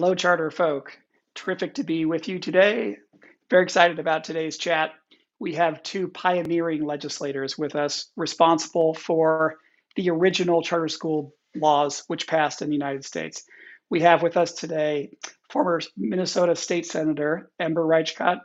[0.00, 0.96] Hello, charter folk.
[1.34, 2.98] Terrific to be with you today.
[3.50, 4.92] Very excited about today's chat.
[5.40, 9.56] We have two pioneering legislators with us responsible for
[9.96, 13.42] the original charter school laws which passed in the United States.
[13.90, 15.16] We have with us today
[15.50, 18.38] former Minnesota State Senator Ember Reichgott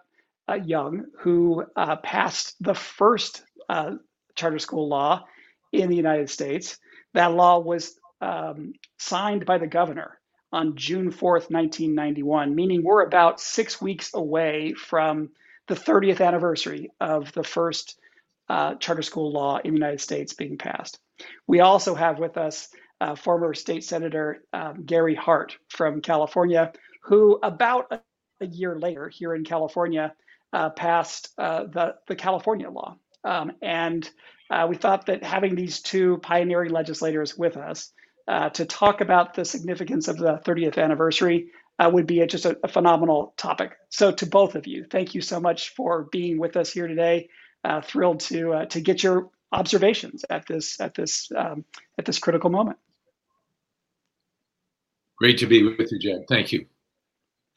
[0.47, 3.91] uh, Junge, who uh, passed the first uh,
[4.33, 5.23] charter school law
[5.71, 6.79] in the United States.
[7.13, 10.17] That law was um, signed by the governor
[10.53, 15.29] on June 4th, 1991, meaning we're about six weeks away from
[15.67, 17.99] the 30th anniversary of the first
[18.49, 20.99] uh, charter school law in the United States being passed.
[21.47, 22.69] We also have with us
[23.01, 28.01] uh, former state senator um, Gary Hart from California, who about a,
[28.39, 30.13] a year later here in California
[30.53, 32.97] uh, passed uh, the, the California law.
[33.23, 34.09] Um, and
[34.51, 37.91] uh, we thought that having these two pioneering legislators with us
[38.27, 42.45] uh, to talk about the significance of the 30th anniversary uh, would be a, just
[42.45, 43.73] a, a, phenomenal topic.
[43.89, 47.29] So, to both of you, thank you so much for being with us here today.
[47.63, 51.63] Uh, thrilled to uh, to get your observations at this at this um,
[51.97, 52.77] at this critical moment.
[55.17, 56.25] Great to be with you, Jed.
[56.27, 56.65] Thank you.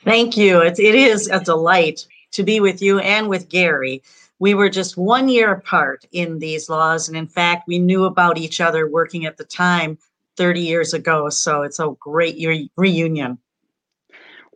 [0.05, 0.61] Thank you.
[0.61, 4.03] It's, it is a delight to be with you and with Gary.
[4.39, 7.09] We were just one year apart in these laws.
[7.09, 9.99] And in fact, we knew about each other working at the time
[10.37, 11.29] 30 years ago.
[11.29, 13.39] So it's a great re- reunion.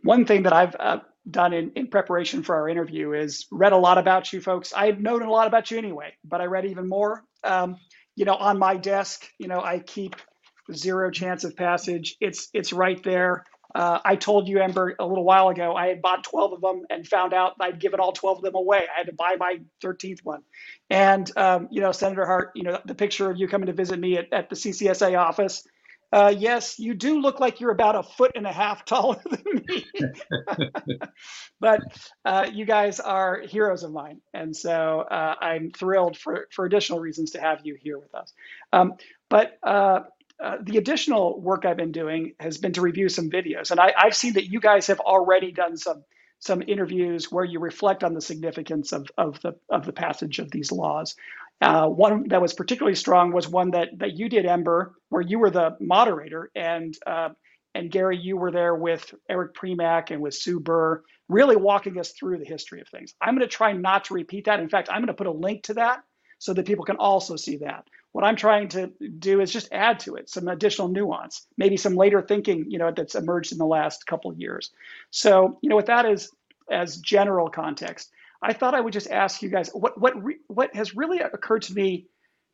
[0.02, 1.00] One thing that I've uh,
[1.30, 4.72] done in, in preparation for our interview is read a lot about you folks.
[4.72, 7.22] I had known a lot about you anyway, but I read even more.
[7.44, 7.76] Um,
[8.16, 10.16] you know, on my desk, you know, I keep
[10.72, 12.16] zero chance of passage.
[12.20, 13.44] It's it's right there.
[13.74, 16.82] Uh, I told you, Ember, a little while ago, I had bought 12 of them
[16.90, 18.78] and found out I'd given all 12 of them away.
[18.78, 20.42] I had to buy my 13th one.
[20.88, 23.98] And, um, you know, Senator Hart, you know, the picture of you coming to visit
[23.98, 25.64] me at, at the CCSA office,
[26.12, 29.64] uh, yes, you do look like you're about a foot and a half taller than
[29.68, 29.86] me.
[31.60, 31.80] but
[32.24, 34.20] uh, you guys are heroes of mine.
[34.34, 38.32] And so uh, I'm thrilled for, for additional reasons to have you here with us.
[38.72, 38.94] Um,
[39.28, 39.56] but
[40.42, 43.92] uh, the additional work I've been doing has been to review some videos, and I,
[43.96, 46.04] have seen that you guys have already done some
[46.38, 50.50] some interviews where you reflect on the significance of, of the of the passage of
[50.50, 51.14] these laws.
[51.60, 55.38] Uh, one that was particularly strong was one that that you did, Ember, where you
[55.38, 57.30] were the moderator, and uh,
[57.74, 62.12] and Gary, you were there with Eric Premack and with Sue Burr, really walking us
[62.12, 63.14] through the history of things.
[63.20, 64.60] I'm going to try not to repeat that.
[64.60, 66.02] In fact, I'm going to put a link to that
[66.38, 67.84] so that people can also see that.
[68.12, 71.94] What I'm trying to do is just add to it some additional nuance, maybe some
[71.94, 74.70] later thinking, you know, that's emerged in the last couple of years.
[75.10, 76.28] So, you know, with that as
[76.70, 78.10] as general context,
[78.42, 81.62] I thought I would just ask you guys what what re, what has really occurred
[81.62, 82.06] to me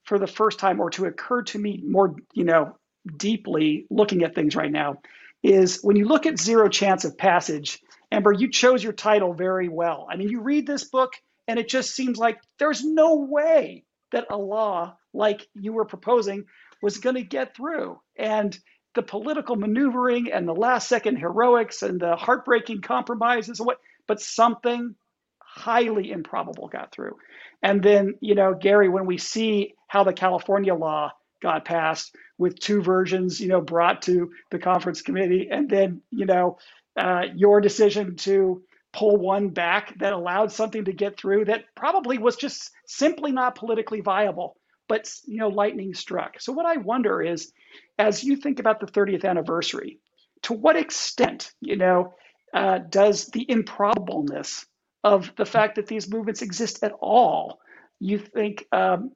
[0.05, 2.77] for the first time, or to occur to me more, you know,
[3.17, 5.01] deeply looking at things right now,
[5.43, 7.81] is when you look at zero chance of passage.
[8.13, 10.07] Ember, you chose your title very well.
[10.09, 11.15] I mean, you read this book,
[11.49, 13.85] and it just seems like there's no way
[14.17, 16.47] that a law like you were proposing
[16.81, 18.01] was going to get through.
[18.19, 18.59] And
[18.95, 23.79] the political maneuvering and the last second heroics and the heartbreaking compromises and what,
[24.09, 24.95] but something
[25.39, 27.17] highly improbable got through.
[27.63, 31.13] And then, you know, Gary, when we see how the California law
[31.43, 36.25] got passed with two versions, you know, brought to the conference committee, and then, you
[36.25, 36.57] know,
[36.97, 38.63] uh, your decision to
[38.97, 43.55] pull one back that allowed something to get through that probably was just simply not
[43.55, 44.57] politically viable
[44.89, 46.41] but you know lightning struck.
[46.41, 47.53] So what i wonder is
[47.99, 49.99] as you think about the 30th anniversary
[50.43, 52.15] to what extent you know
[52.55, 54.65] uh, does the improbableness
[55.05, 57.61] of the fact that these movements exist at all
[58.01, 59.13] you think um,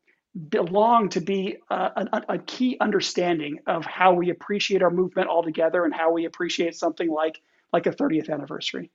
[0.49, 5.85] belong to be uh, a, a, key understanding of how we appreciate our movement altogether
[5.85, 7.41] and how we appreciate something like
[7.73, 8.91] like a 30th anniversary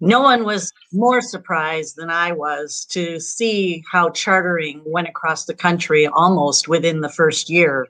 [0.00, 5.54] no one was more surprised than I was to see how chartering went across the
[5.54, 7.86] country almost within the first year.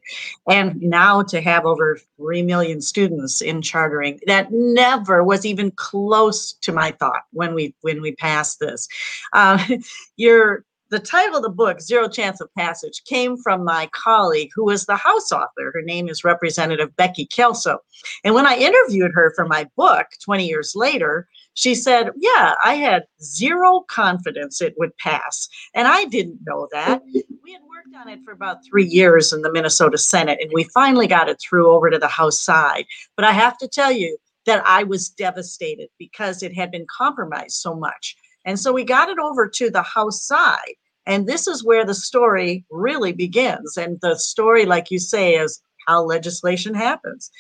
[0.49, 6.53] And now to have over 3 million students in chartering, that never was even close
[6.55, 8.89] to my thought when we when we passed this.
[9.33, 9.65] Uh,
[10.17, 14.65] your the title of the book, Zero Chance of Passage, came from my colleague who
[14.65, 15.71] was the House author.
[15.73, 17.79] Her name is Representative Becky Kelso.
[18.25, 22.75] And when I interviewed her for my book 20 years later, she said, Yeah, I
[22.75, 25.49] had zero confidence it would pass.
[25.75, 27.03] And I didn't know that.
[27.05, 30.65] We had worked on it for about three years in the Minnesota Senate, and we
[30.65, 32.85] finally got it through over to the House side.
[33.17, 34.17] But I have to tell you
[34.47, 38.17] that I was devastated because it had been compromised so much.
[38.45, 40.75] And so we got it over to the House side.
[41.07, 43.77] And this is where the story really begins.
[43.77, 47.31] And the story, like you say, is how legislation happens.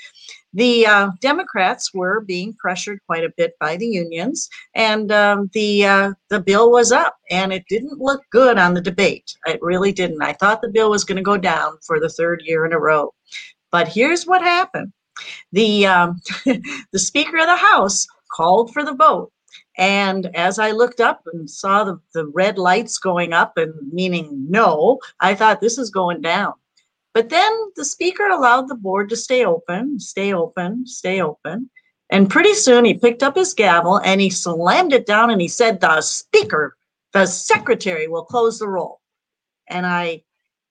[0.53, 5.87] The uh, Democrats were being pressured quite a bit by the unions, and um, the
[5.87, 9.33] uh, the bill was up, and it didn't look good on the debate.
[9.47, 10.23] It really didn't.
[10.23, 12.81] I thought the bill was going to go down for the third year in a
[12.81, 13.15] row,
[13.71, 14.93] but here's what happened:
[15.53, 19.33] the um, the Speaker of the House called for the vote,
[19.79, 24.47] and as I looked up and saw the, the red lights going up and meaning
[24.49, 26.55] no, I thought this is going down.
[27.15, 31.71] But then the speaker allowed the board to stay open, stay open, stay open.
[32.11, 35.49] And pretty soon he picked up his gavel and he slammed it down and he
[35.49, 36.77] said, The speaker,
[37.13, 39.01] the secretary will close the roll.
[39.69, 40.23] And I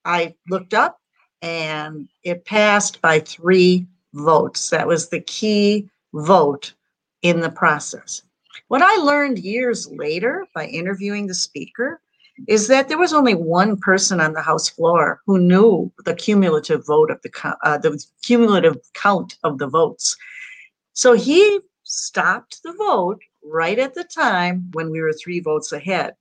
[0.05, 0.99] I looked up
[1.41, 4.69] and it passed by three votes.
[4.69, 6.73] That was the key vote
[7.21, 8.23] in the process.
[8.69, 12.01] What I learned years later by interviewing the speaker
[12.47, 16.85] is that there was only one person on the House floor who knew the cumulative
[16.85, 20.15] vote of the uh, the cumulative count of the votes.
[20.93, 26.13] So he stopped the vote right at the time when we were three votes ahead.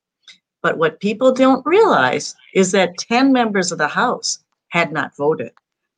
[0.62, 5.52] But what people don't realize is that 10 members of the House had not voted,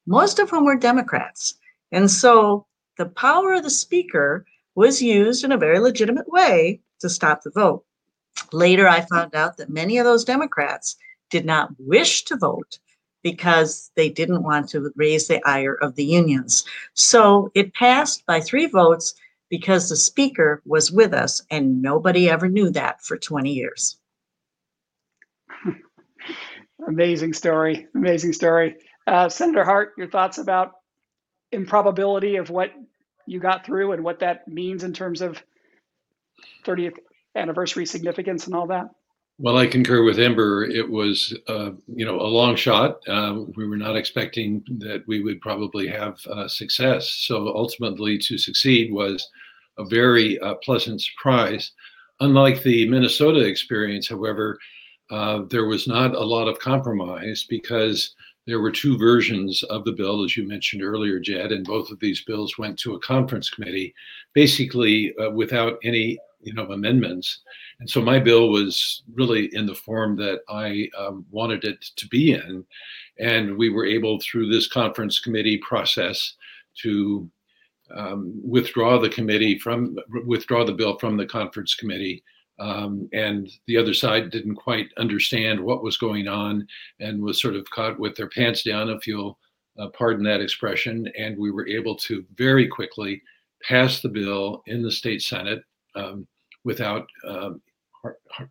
[0.05, 1.55] most of whom were Democrats.
[1.93, 2.67] And so
[2.99, 4.45] the power of the Speaker
[4.81, 7.85] was used in a very legitimate way to stop the vote.
[8.51, 10.97] Later, I found out that many of those Democrats
[11.29, 12.79] did not wish to vote
[13.23, 16.65] because they didn't want to raise the ire of the unions.
[16.95, 19.13] So it passed by three votes
[19.51, 23.99] because the speaker was with us, and nobody ever knew that for 20 years.
[26.89, 27.87] Amazing story.
[27.95, 28.77] Amazing story.
[29.07, 30.73] Uh, Senator Hart, your thoughts about
[31.53, 32.73] improbability of what
[33.31, 35.41] you got through and what that means in terms of
[36.65, 36.99] 30th
[37.37, 38.91] anniversary significance and all that?
[39.39, 40.65] Well, I concur with Ember.
[40.65, 42.99] It was, uh, you know, a long shot.
[43.09, 47.09] Uh, we were not expecting that we would probably have uh, success.
[47.09, 49.27] So ultimately, to succeed was
[49.79, 51.71] a very uh, pleasant surprise.
[52.19, 54.59] Unlike the Minnesota experience, however,
[55.11, 58.15] uh, there was not a lot of compromise because
[58.51, 62.01] there were two versions of the bill, as you mentioned earlier, Jed, and both of
[62.01, 63.95] these bills went to a conference committee,
[64.35, 67.41] basically uh, without any you know amendments.
[67.79, 72.09] And so my bill was really in the form that i um, wanted it to
[72.09, 72.65] be in.
[73.21, 76.35] And we were able through this conference committee process
[76.83, 77.31] to
[77.95, 79.97] um, withdraw the committee from
[80.27, 82.25] withdraw the bill from the conference committee
[82.61, 86.67] um, and the other side didn't quite understand what was going on
[87.01, 89.39] and was sort of caught with their pants down if you'll
[89.79, 93.23] uh, pardon that expression and we were able to very quickly
[93.63, 95.63] pass the bill in the state senate
[95.95, 96.27] um,
[96.65, 97.61] without um,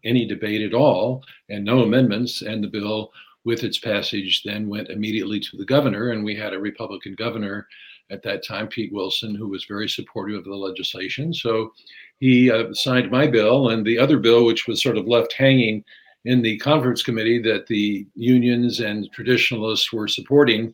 [0.04, 2.42] any debate at all and no amendments.
[2.42, 3.12] And the bill,
[3.46, 6.12] with its passage, then went immediately to the governor.
[6.12, 7.68] And we had a Republican governor
[8.12, 11.34] at that time, Pete Wilson, who was very supportive of the legislation.
[11.34, 11.74] So
[12.20, 15.84] he uh, signed my bill and the other bill, which was sort of left hanging
[16.26, 20.74] in the conference committee that the unions and traditionalists were supporting.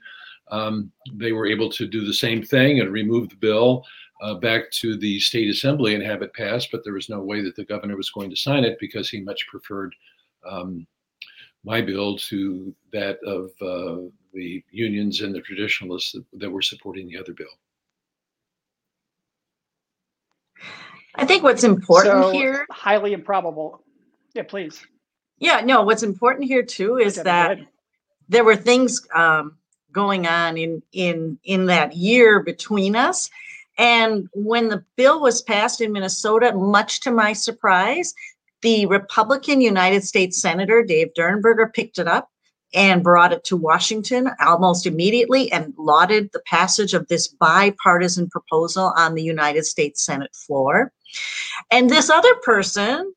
[0.52, 3.86] Um, they were able to do the same thing and remove the bill
[4.22, 7.42] uh, back to the state assembly and have it passed, but there was no way
[7.42, 9.94] that the governor was going to sign it because he much preferred
[10.50, 10.88] um,
[11.66, 17.08] my bill to that of uh, the unions and the traditionalists that, that were supporting
[17.08, 17.48] the other bill.
[21.16, 23.82] I think what's important so, here highly improbable.
[24.34, 24.86] Yeah, please.
[25.40, 27.60] Yeah, no, what's important here too is that
[28.30, 29.58] there were things um,
[29.92, 33.30] going on in in in that year between us
[33.78, 38.14] and when the bill was passed in Minnesota, much to my surprise,
[38.62, 42.30] the Republican United States Senator Dave Durenberger picked it up
[42.74, 48.94] and brought it to Washington almost immediately and lauded the passage of this bipartisan proposal
[48.98, 50.92] on the United States Senate floor.
[51.72, 53.14] And this other person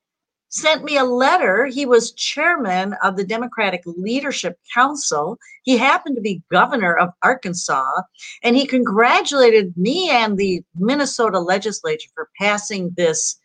[0.50, 1.66] sent me a letter.
[1.66, 5.38] He was chairman of the Democratic Leadership Council.
[5.62, 8.02] He happened to be governor of Arkansas,
[8.42, 13.38] and he congratulated me and the Minnesota legislature for passing this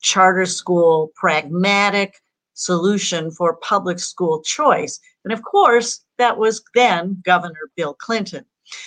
[0.00, 2.20] charter school pragmatic
[2.54, 5.00] solution for public school choice.
[5.24, 8.44] And of course, that was then Governor Bill Clinton.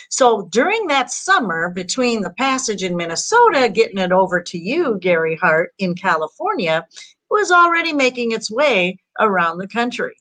[0.10, 5.36] So during that summer, between the passage in Minnesota, getting it over to you, Gary
[5.36, 6.86] Hart, in California,
[7.30, 10.14] was already making its way around the country.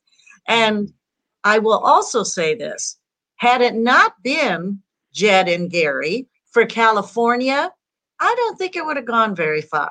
[0.47, 0.93] And
[1.45, 2.99] I will also say this
[3.37, 4.81] had it not been
[5.13, 7.71] Jed and Gary for California,
[8.21, 9.91] I don't think it would have gone very far.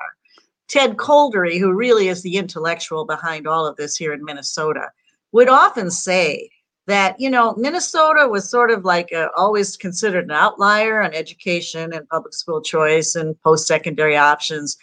[0.70, 4.88] Ted Kolderie, who really is the intellectual behind all of this here in Minnesota,
[5.32, 6.48] would often say
[6.86, 11.92] that you know Minnesota was sort of like a, always considered an outlier on education
[11.92, 14.78] and public school choice and post-secondary options.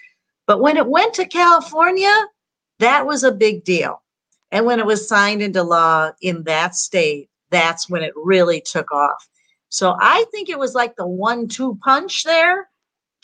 [0.46, 2.15] But when it went to California,
[2.79, 4.03] that was a big deal.
[4.51, 8.91] And when it was signed into law in that state, that's when it really took
[8.91, 9.27] off.
[9.70, 12.70] So I think it was like the one two punch there,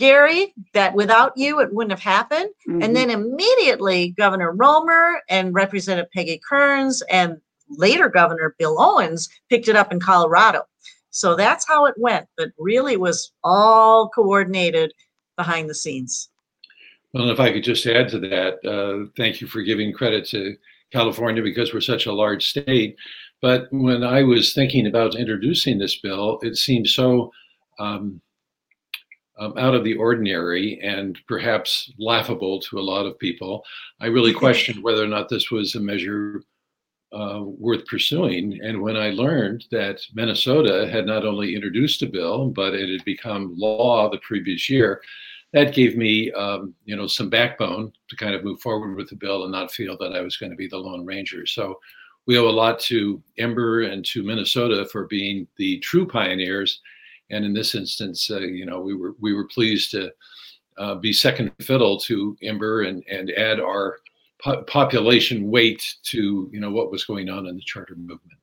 [0.03, 2.49] Gary, that without you, it wouldn't have happened.
[2.67, 2.81] Mm-hmm.
[2.81, 7.37] And then immediately, Governor Romer and Representative Peggy Kearns and
[7.69, 10.63] later Governor Bill Owens picked it up in Colorado.
[11.11, 14.91] So that's how it went, but really was all coordinated
[15.37, 16.27] behind the scenes.
[17.13, 20.57] Well, if I could just add to that, uh, thank you for giving credit to
[20.91, 22.97] California because we're such a large state.
[23.41, 27.31] But when I was thinking about introducing this bill, it seemed so
[27.79, 28.19] um,
[29.39, 33.63] um, out of the ordinary and perhaps laughable to a lot of people.
[33.99, 36.43] I really questioned whether or not this was a measure
[37.11, 38.59] uh, worth pursuing.
[38.63, 43.05] And when I learned that Minnesota had not only introduced a bill, but it had
[43.05, 45.01] become law the previous year,
[45.53, 49.15] that gave me, um, you know, some backbone to kind of move forward with the
[49.15, 51.45] bill and not feel that I was going to be the lone ranger.
[51.45, 51.79] So
[52.25, 56.81] we owe a lot to Ember and to Minnesota for being the true pioneers.
[57.29, 60.11] And in this instance, uh, you know, we were we were pleased to
[60.77, 63.97] uh, be second fiddle to Ember and and add our
[64.41, 68.39] po- population weight to you know what was going on in the charter movement.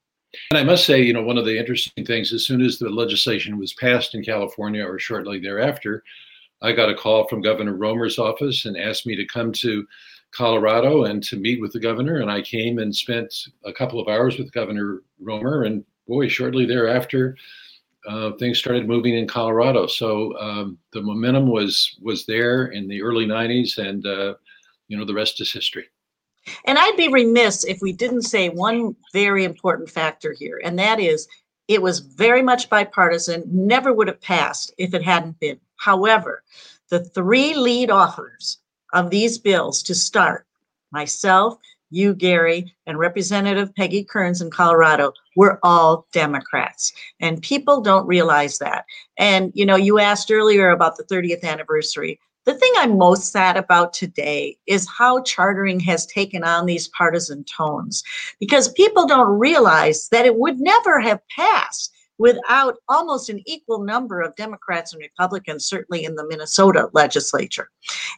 [0.50, 2.88] And I must say, you know, one of the interesting things, as soon as the
[2.88, 6.04] legislation was passed in California or shortly thereafter,
[6.62, 9.86] I got a call from Governor Romer's office and asked me to come to
[10.30, 12.20] Colorado and to meet with the governor.
[12.20, 15.64] And I came and spent a couple of hours with Governor Romer.
[15.64, 17.36] And boy, shortly thereafter,
[18.06, 19.86] uh, things started moving in Colorado.
[19.86, 24.34] So um, the momentum was was there in the early '90s, and uh,
[24.88, 25.86] you know the rest is history.
[26.66, 30.98] And I'd be remiss if we didn't say one very important factor here, and that
[30.98, 31.28] is
[31.68, 33.44] it was very much bipartisan.
[33.46, 35.60] Never would have passed if it hadn't been.
[35.76, 36.42] However,
[36.88, 38.58] the three lead authors
[38.92, 40.46] of these bills to start,
[40.90, 41.58] myself,
[41.90, 46.92] you, Gary, and Representative Peggy Kearns in Colorado, we're all Democrats.
[47.20, 48.84] And people don't realize that.
[49.18, 52.18] And, you know, you asked earlier about the 30th anniversary.
[52.46, 57.44] The thing I'm most sad about today is how chartering has taken on these partisan
[57.44, 58.02] tones
[58.40, 64.20] because people don't realize that it would never have passed without almost an equal number
[64.20, 67.70] of Democrats and Republicans, certainly in the Minnesota legislature,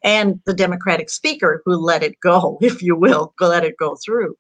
[0.02, 4.36] and the Democratic speaker who let it go, if you will, let it go through.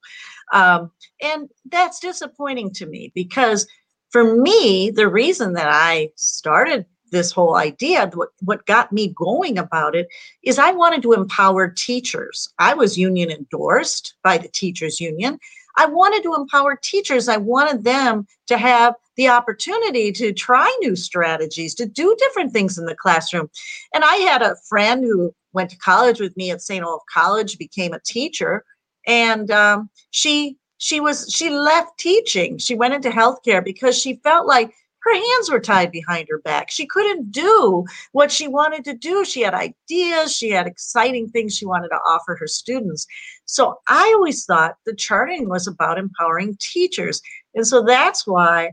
[0.52, 0.90] Um,
[1.22, 3.68] and that's disappointing to me because
[4.10, 9.58] for me, the reason that I started this whole idea, what, what got me going
[9.58, 10.08] about it
[10.42, 12.52] is I wanted to empower teachers.
[12.58, 15.38] I was union endorsed by the teachers union.
[15.76, 17.28] I wanted to empower teachers.
[17.28, 22.78] I wanted them to have the opportunity to try new strategies, to do different things
[22.78, 23.50] in the classroom.
[23.94, 26.84] And I had a friend who went to college with me at St.
[26.84, 28.64] Olaf College, became a teacher,
[29.06, 32.58] and um, she she was she left teaching.
[32.58, 36.70] She went into healthcare because she felt like her hands were tied behind her back.
[36.70, 39.24] She couldn't do what she wanted to do.
[39.24, 43.06] She had ideas, she had exciting things she wanted to offer her students.
[43.44, 47.20] So I always thought the charting was about empowering teachers.
[47.54, 48.72] And so that's why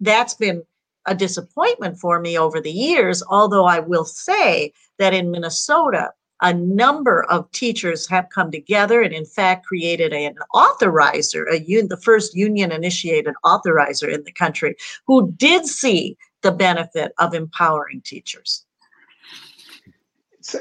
[0.00, 0.62] that's been
[1.06, 3.22] a disappointment for me over the years.
[3.28, 6.10] Although I will say that in Minnesota,
[6.42, 11.88] a number of teachers have come together and in fact created an authorizer a un,
[11.88, 14.76] the first union initiated authorizer in the country
[15.06, 18.64] who did see the benefit of empowering teachers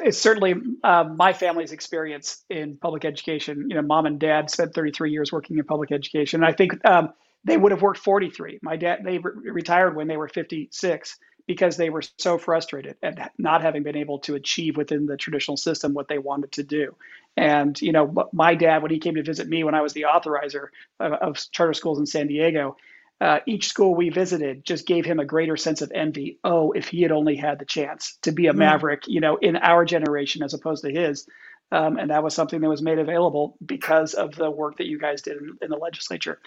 [0.01, 4.74] it's, certainly uh, my family's experience in public education you know mom and dad spent
[4.74, 7.10] 33 years working in public education and i think um,
[7.46, 8.60] they would have worked 43.
[8.62, 13.32] My dad, they re- retired when they were 56 because they were so frustrated at
[13.38, 16.96] not having been able to achieve within the traditional system what they wanted to do.
[17.38, 20.08] And, you know, my dad, when he came to visit me when I was the
[20.12, 20.68] authorizer
[21.00, 22.78] of, of charter schools in San Diego,
[23.22, 26.40] uh, each school we visited just gave him a greater sense of envy.
[26.44, 28.58] Oh, if he had only had the chance to be a mm.
[28.58, 31.28] maverick, you know, in our generation as opposed to his.
[31.72, 35.00] Um, and that was something that was made available because of the work that you
[35.00, 36.40] guys did in, in the legislature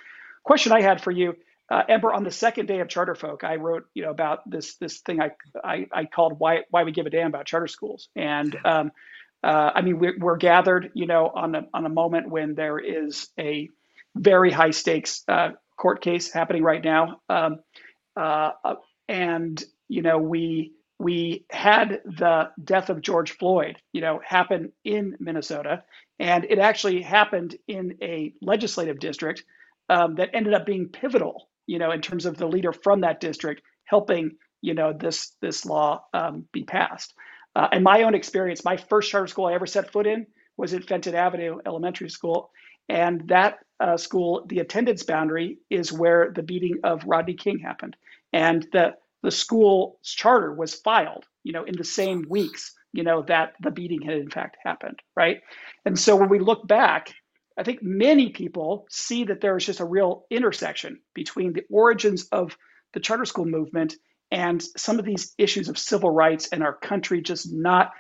[0.48, 1.34] question I had for you,
[1.70, 4.76] uh, Ember, on the second day of Charter Folk, I wrote, you know, about this
[4.76, 8.08] this thing I I, I called why why we give a damn about charter schools,
[8.16, 8.90] and um,
[9.44, 12.78] uh, I mean we're, we're, gathered, you know, on a on a moment when there
[12.78, 13.68] is a
[14.16, 17.58] very high stakes uh, court case happening right now, um,
[18.16, 18.52] uh,
[19.06, 25.14] and you know we we had the death of George Floyd, you know, happen in
[25.20, 25.84] Minnesota,
[26.18, 29.44] and it actually happened in a legislative district
[29.88, 33.20] um, that ended up being pivotal, you know, in terms of the leader from that
[33.20, 37.14] district helping, you know, this this law um, be passed.
[37.56, 40.26] Uh, in my own experience, my first charter school I ever set foot in
[40.56, 42.50] was at Fenton Avenue Elementary School,
[42.88, 47.96] and that uh, school, the attendance boundary is where the beating of Rodney King happened,
[48.32, 53.22] and the the school's charter was filed, you know, in the same weeks, you know,
[53.22, 55.40] that the beating had in fact happened, right?
[55.84, 57.12] And so when we look back,
[57.58, 62.28] I think many people see that there is just a real intersection between the origins
[62.30, 62.56] of
[62.92, 63.94] the charter school movement
[64.30, 67.90] and some of these issues of civil rights and our country just not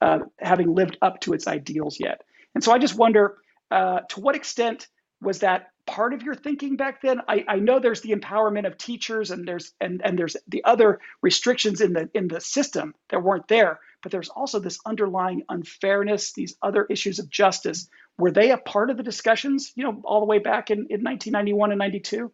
[0.00, 2.22] uh, having lived up to its ideals yet.
[2.54, 3.38] And so I just wonder
[3.70, 4.86] uh, to what extent
[5.20, 7.20] was that part of your thinking back then?
[7.26, 11.00] I, I know there's the empowerment of teachers and there's and, and there's the other
[11.22, 16.32] restrictions in the in the system that weren't there, but there's also this underlying unfairness,
[16.34, 17.88] these other issues of justice.
[18.18, 21.02] Were they a part of the discussions, you know, all the way back in, in
[21.02, 22.32] 1991 and 92?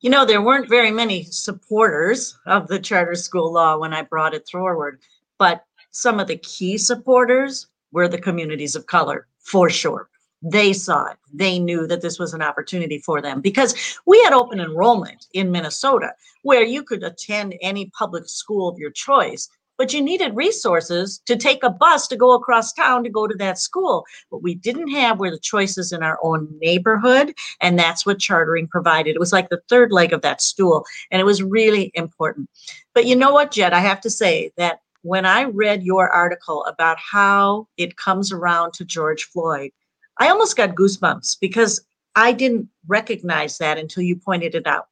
[0.00, 4.34] You know, there weren't very many supporters of the charter school law when I brought
[4.34, 5.00] it forward,
[5.38, 10.08] but some of the key supporters were the communities of color, for sure
[10.44, 11.16] they saw it.
[11.32, 15.50] They knew that this was an opportunity for them because we had open enrollment in
[15.50, 16.12] Minnesota
[16.42, 21.36] where you could attend any public school of your choice, but you needed resources to
[21.36, 24.04] take a bus to go across town to go to that school.
[24.28, 28.68] What we didn't have were the choices in our own neighborhood, and that's what chartering
[28.68, 29.14] provided.
[29.14, 32.48] It was like the third leg of that stool, and it was really important.
[32.94, 33.72] But you know what, Jed?
[33.72, 38.72] I have to say that when I read your article about how it comes around
[38.74, 39.70] to George Floyd,
[40.18, 44.86] I almost got goosebumps because I didn't recognize that until you pointed it out.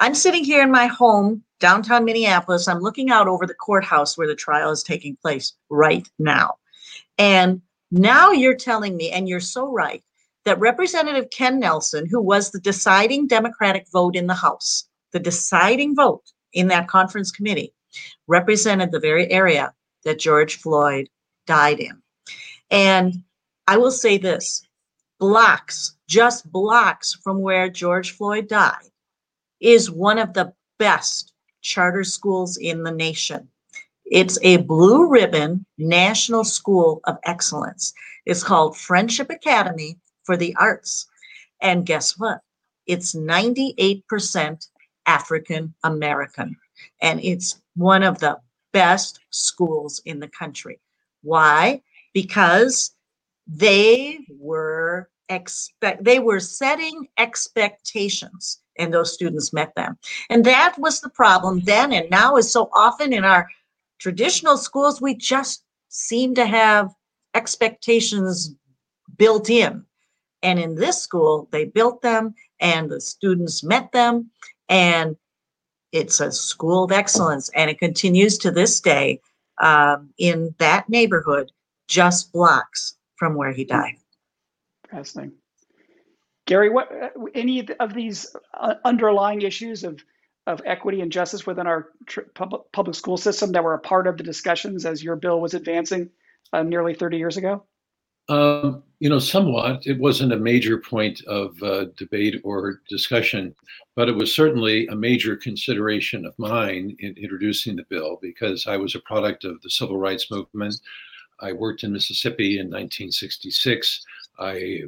[0.00, 2.68] I'm sitting here in my home, downtown Minneapolis.
[2.68, 6.54] I'm looking out over the courthouse where the trial is taking place right now.
[7.18, 10.02] And now you're telling me, and you're so right,
[10.44, 15.96] that Representative Ken Nelson, who was the deciding Democratic vote in the House, the deciding
[15.96, 17.74] vote in that conference committee,
[18.26, 19.72] represented the very area
[20.04, 21.08] that George Floyd
[21.46, 22.00] died in.
[22.70, 23.14] And
[23.66, 24.62] I will say this
[25.18, 28.87] blocks, just blocks from where George Floyd died,
[29.60, 33.48] is one of the best charter schools in the nation.
[34.04, 37.92] It's a blue ribbon national school of excellence.
[38.24, 41.06] It's called Friendship Academy for the Arts.
[41.60, 42.40] And guess what?
[42.86, 44.66] It's 98%
[45.06, 46.56] African American.
[47.02, 48.38] And it's one of the
[48.72, 50.80] best schools in the country.
[51.22, 51.82] Why?
[52.14, 52.92] Because
[53.46, 59.98] they were expect they were setting expectations and those students met them
[60.30, 63.48] and that was the problem then and now is so often in our
[63.98, 66.92] traditional schools we just seem to have
[67.34, 68.54] expectations
[69.16, 69.84] built in
[70.42, 74.30] and in this school they built them and the students met them
[74.68, 75.16] and
[75.92, 79.20] it's a school of excellence and it continues to this day
[79.60, 81.50] um, in that neighborhood
[81.88, 83.96] just blocks from where he died.
[84.90, 85.34] Fascinating.
[86.48, 86.90] Gary, what
[87.34, 90.00] any of these uh, underlying issues of
[90.46, 94.06] of equity and justice within our tr- public public school system that were a part
[94.06, 96.08] of the discussions as your bill was advancing
[96.54, 97.64] uh, nearly 30 years ago?
[98.30, 99.86] Um, you know, somewhat.
[99.86, 103.54] It wasn't a major point of uh, debate or discussion,
[103.94, 108.78] but it was certainly a major consideration of mine in introducing the bill because I
[108.78, 110.76] was a product of the civil rights movement.
[111.40, 114.04] I worked in Mississippi in 1966.
[114.38, 114.84] I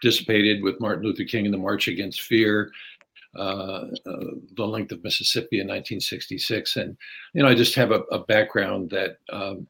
[0.00, 2.72] participated with Martin Luther King in the March Against Fear,
[3.36, 4.24] uh, uh,
[4.56, 6.76] the length of Mississippi in 1966.
[6.76, 6.96] And,
[7.34, 9.66] you know, I just have a, a background that, um,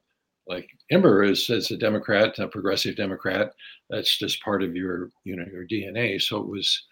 [0.46, 3.52] like Ember is as a Democrat, a progressive Democrat,
[3.88, 6.20] that's just part of your, you know, your DNA.
[6.20, 6.84] So it was,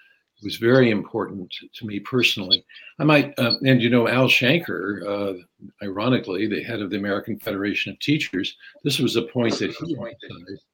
[0.43, 2.65] was very important to me personally.
[3.01, 5.43] I might, uh, and you know, Al Shanker, uh,
[5.83, 9.97] ironically, the head of the American Federation of Teachers, this was a point that he
[9.97, 10.68] emphasized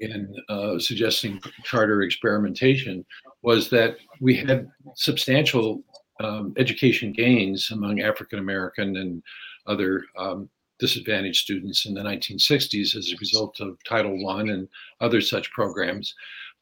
[0.00, 3.04] in uh, suggesting charter experimentation
[3.42, 5.82] was that we had substantial
[6.20, 9.22] um, education gains among African American and
[9.66, 14.68] other um, disadvantaged students in the 1960s as a result of Title I and
[15.00, 16.14] other such programs.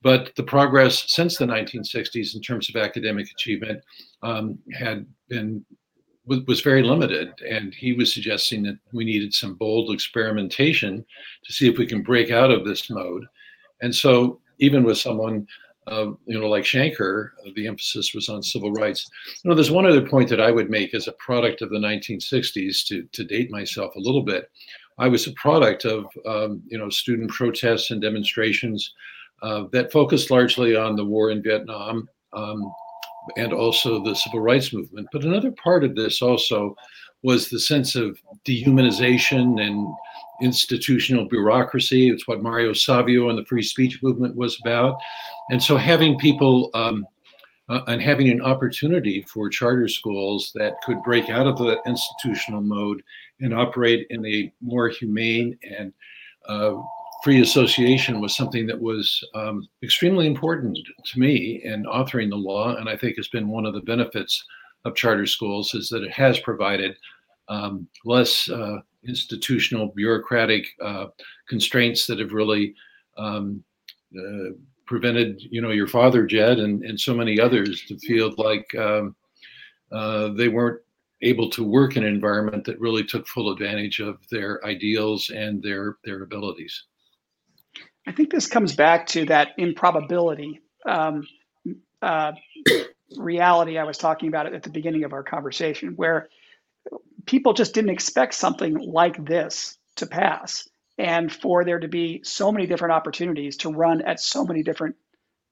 [0.03, 3.83] But the progress since the 1960s in terms of academic achievement
[4.23, 5.65] um, had been
[6.47, 11.05] was very limited, and he was suggesting that we needed some bold experimentation
[11.45, 13.25] to see if we can break out of this mode.
[13.81, 15.47] And so, even with someone
[15.91, 19.11] uh, you know, like Shanker, the emphasis was on civil rights.
[19.43, 21.79] You know, there's one other point that I would make as a product of the
[21.79, 24.51] 1960s to, to date myself a little bit.
[24.99, 28.93] I was a product of, um, you know, student protests and demonstrations
[29.43, 32.71] uh, that focused largely on the war in Vietnam um,
[33.37, 35.09] and also the civil rights movement.
[35.13, 36.77] But another part of this also
[37.23, 39.89] was the sense of dehumanization and
[40.41, 42.11] institutional bureaucracy.
[42.11, 44.99] It's what Mario Savio and the free speech movement was about.
[45.51, 47.07] And so having people um,
[47.69, 52.63] uh, and having an opportunity for charter schools that could break out of the institutional
[52.63, 53.03] mode
[53.41, 55.93] and operate in a more humane and
[56.49, 56.75] uh,
[57.23, 62.77] free association was something that was um, extremely important to me in authoring the law,
[62.77, 64.45] and I think has been one of the benefits
[64.85, 66.97] of charter schools is that it has provided
[67.49, 71.07] um, less uh, institutional bureaucratic uh,
[71.49, 72.75] constraints that have really
[73.17, 73.63] um,
[74.17, 74.51] uh,
[74.87, 79.15] prevented, you know, your father, Jed, and, and so many others to feel like um,
[79.93, 80.81] uh, they weren't
[81.23, 85.63] able to work in an environment that really took full advantage of their ideals and
[85.63, 86.85] their their abilities.
[88.09, 91.27] I think this comes back to that improbability um,
[92.01, 92.33] uh,
[93.19, 96.31] reality I was talking about at the beginning of our conversation, where
[97.27, 100.67] people just didn't expect something like this to pass,
[100.97, 104.97] and for there to be so many different opportunities to run at so many different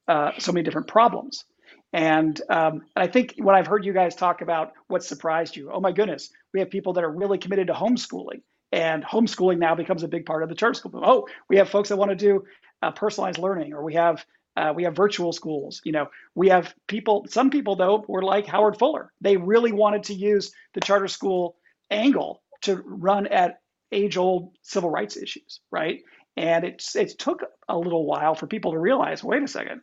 [0.09, 1.45] uh, so many different problems.
[1.93, 5.71] And um, I think what I've heard you guys talk about, what surprised you?
[5.71, 8.41] Oh my goodness, we have people that are really committed to homeschooling
[8.73, 11.01] and homeschooling now becomes a big part of the charter school.
[11.05, 12.45] Oh, we have folks that want to do
[12.83, 14.25] uh, personalized learning, or we have
[14.57, 15.81] uh, we have virtual schools.
[15.85, 17.27] You know, we have people.
[17.29, 19.13] Some people though were like Howard Fuller.
[19.21, 21.57] They really wanted to use the charter school
[21.91, 23.61] angle to run at
[23.93, 26.01] age-old civil rights issues, right?
[26.37, 29.23] And it's it took a little while for people to realize.
[29.23, 29.83] Wait a second,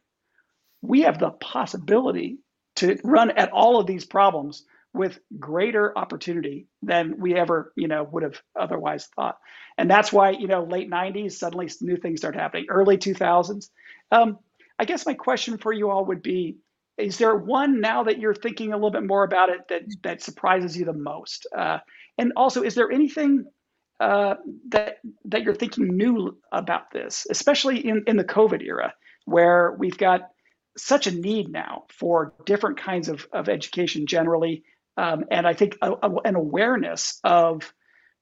[0.82, 2.40] we have the possibility
[2.76, 8.04] to run at all of these problems with greater opportunity than we ever, you know,
[8.04, 9.38] would have otherwise thought.
[9.78, 12.68] And that's why, you know, late 90s, suddenly new things start happening.
[12.70, 13.70] Early 2000s.
[14.12, 14.38] Um,
[14.78, 16.58] I guess my question for you all would be,
[16.98, 20.22] is there one now that you're thinking a little bit more about it that that
[20.22, 21.48] surprises you the most?
[21.56, 21.80] Uh,
[22.20, 23.46] and also, is there anything
[24.00, 24.36] uh,
[24.70, 28.94] that that you're thinking new about this, especially in in the COVID era,
[29.26, 30.30] where we've got
[30.78, 34.64] such a need now for different kinds of, of education generally
[34.98, 37.74] um, and I think a, a, an awareness of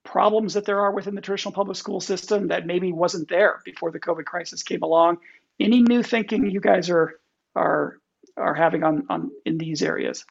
[0.04, 3.92] problems that there are within the traditional public school system that maybe wasn't there before
[3.92, 5.18] the COVID crisis came along.
[5.60, 7.20] Any new thinking you guys are
[7.56, 7.98] are
[8.38, 10.26] are having on on in these areas?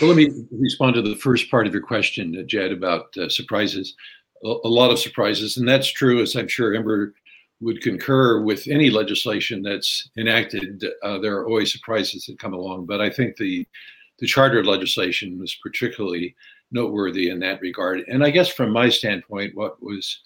[0.00, 3.28] Well, let me respond to the first part of your question, uh, Jed, about uh,
[3.28, 3.94] surprises.
[4.44, 7.14] A, a, lot of surprises, and that's true, as I'm sure Ember
[7.60, 10.84] would concur with any legislation that's enacted.
[11.02, 13.66] Uh, there are always surprises that come along, but I think the
[14.18, 16.34] the charter legislation was particularly
[16.70, 18.00] noteworthy in that regard.
[18.08, 20.20] And I guess from my standpoint, what was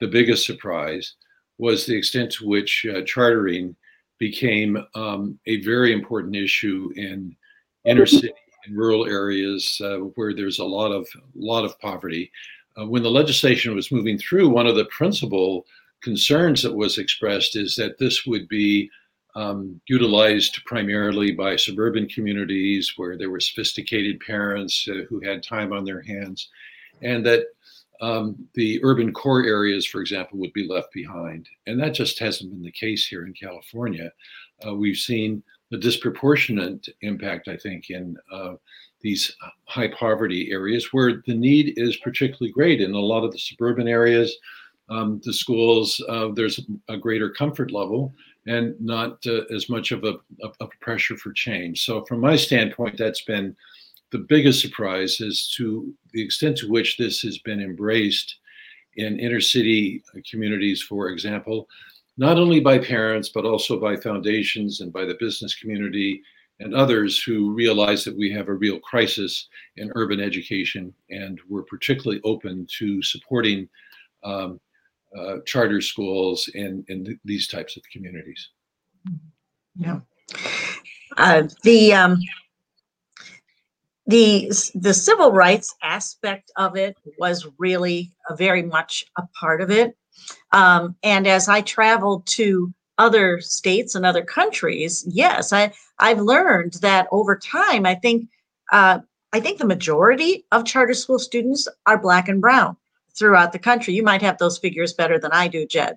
[0.00, 1.14] the biggest surprise
[1.58, 3.76] was the extent to which uh, chartering
[4.18, 7.36] became um, a very important issue in
[7.84, 8.32] inner city
[8.64, 12.30] and rural areas uh, where there's a lot of lot of poverty.
[12.80, 15.66] Uh, when the legislation was moving through, one of the principal
[16.02, 18.90] concerns that was expressed is that this would be
[19.34, 25.72] um, utilized primarily by suburban communities where there were sophisticated parents uh, who had time
[25.72, 26.48] on their hands,
[27.00, 27.46] and that
[28.00, 31.48] um, the urban core areas, for example, would be left behind.
[31.66, 34.12] And that just hasn't been the case here in California.
[34.66, 35.42] Uh, we've seen
[35.72, 38.54] a disproportionate impact, I think, in uh,
[39.00, 42.80] these high poverty areas where the need is particularly great.
[42.80, 44.36] In a lot of the suburban areas,
[44.88, 48.12] um, the schools, uh, there's a greater comfort level
[48.46, 50.14] and not uh, as much of a,
[50.60, 51.84] a, pressure for change.
[51.84, 53.56] So, from my standpoint, that's been
[54.10, 58.36] the biggest surprise as to the extent to which this has been embraced
[58.96, 61.68] in inner city communities, for example,
[62.18, 66.22] not only by parents, but also by foundations and by the business community
[66.60, 71.62] and others who realize that we have a real crisis in urban education and we're
[71.62, 73.68] particularly open to supporting
[74.22, 74.60] um,
[75.18, 78.50] uh, charter schools in, in th- these types of communities.
[79.76, 80.00] Yeah.
[81.16, 82.18] Uh, the um,
[84.06, 89.96] the the civil rights aspect of it was really very much a part of it.
[90.52, 96.74] Um, and as I traveled to other states and other countries, yes, I I've learned
[96.82, 97.86] that over time.
[97.86, 98.28] I think
[98.72, 99.00] uh,
[99.32, 102.76] I think the majority of charter school students are black and brown
[103.18, 103.94] throughout the country.
[103.94, 105.96] You might have those figures better than I do, Jed.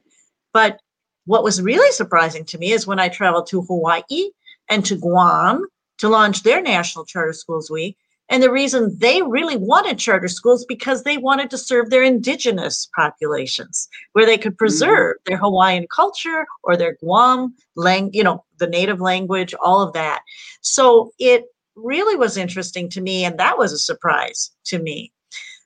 [0.53, 0.79] But
[1.25, 4.29] what was really surprising to me is when I traveled to Hawaii
[4.69, 5.65] and to Guam
[5.97, 7.97] to launch their National Charter Schools Week,
[8.27, 12.89] And the reason they really wanted charter schools because they wanted to serve their indigenous
[12.95, 14.57] populations where they could Mm-hmm.
[14.57, 19.93] preserve their Hawaiian culture or their Guam lang, you know, the native language, all of
[19.93, 20.21] that.
[20.61, 25.11] So it really was interesting to me and that was a surprise to me.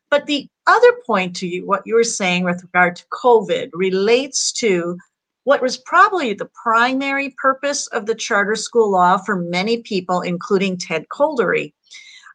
[0.09, 4.51] But the other point to you, what you were saying with regard to COVID relates
[4.53, 4.97] to
[5.43, 10.77] what was probably the primary purpose of the charter school law for many people, including
[10.77, 11.73] Ted Kolderie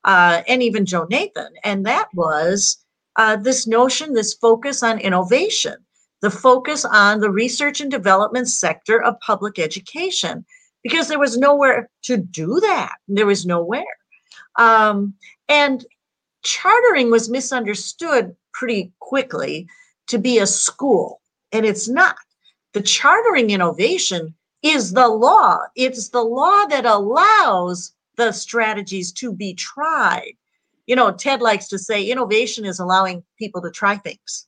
[0.04, 1.52] uh, and even Joe Nathan.
[1.62, 2.78] And that was
[3.16, 5.76] uh, this notion, this focus on innovation,
[6.22, 10.44] the focus on the research and development sector of public education,
[10.82, 12.96] because there was nowhere to do that.
[13.08, 13.84] There was nowhere.
[14.56, 15.14] Um,
[15.48, 15.84] and
[16.44, 19.66] chartering was misunderstood pretty quickly
[20.06, 21.20] to be a school,
[21.52, 22.16] and it's not.
[22.72, 25.58] The chartering innovation is the law.
[25.76, 30.34] It's the law that allows the strategies to be tried.
[30.86, 34.46] You know, Ted likes to say innovation is allowing people to try things.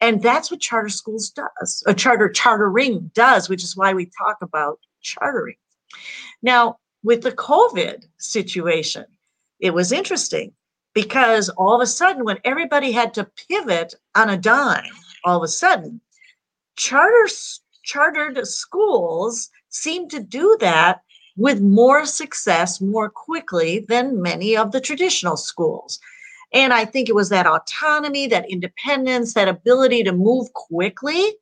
[0.00, 4.38] And that's what charter schools does, a charter chartering does, which is why we talk
[4.42, 5.56] about chartering.
[6.42, 9.04] Now, with the COVID situation,
[9.60, 10.52] it was interesting
[10.94, 14.92] because all of a sudden, when everybody had to pivot on a dime,
[15.24, 16.00] all of a sudden,
[16.76, 17.28] charter
[17.82, 21.02] chartered schools seem to do that
[21.36, 25.98] with more success more quickly than many of the traditional schools.
[26.52, 31.34] And I think it was that autonomy, that independence, that ability to move quickly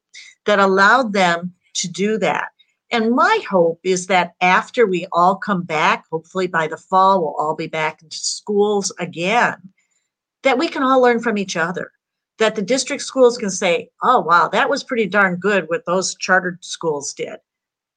[0.47, 2.52] that allowed them to do that.
[2.93, 7.35] And my hope is that after we all come back, hopefully by the fall, we'll
[7.35, 9.57] all be back into schools again,
[10.43, 11.91] that we can all learn from each other.
[12.39, 16.15] That the district schools can say, oh, wow, that was pretty darn good what those
[16.17, 17.39] chartered schools did.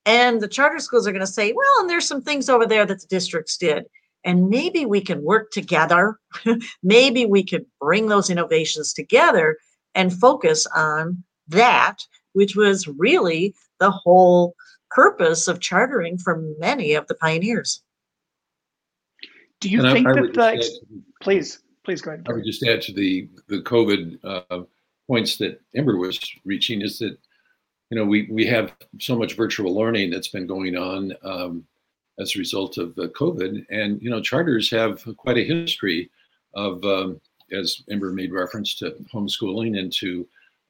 [0.05, 2.85] And the charter schools are going to say, well, and there's some things over there
[2.85, 3.85] that the districts did.
[4.23, 6.19] And maybe we can work together.
[6.83, 9.57] maybe we could bring those innovations together
[9.93, 11.97] and focus on that,
[12.33, 14.55] which was really the whole
[14.95, 17.83] purpose of chartering for many of the pioneers.
[19.59, 22.25] Do you And think I that the, just ex- add- please, please go ahead.
[22.29, 24.63] I would just add to the the COVID uh,
[25.07, 27.17] points that Ember was reaching is that
[27.89, 31.65] you know we we have so much virtual learning that's been going on um,
[32.19, 36.09] as a result of uh, COVID, and you know charters have quite a history
[36.53, 37.19] of um,
[37.51, 40.27] as Ember made reference to homeschooling and to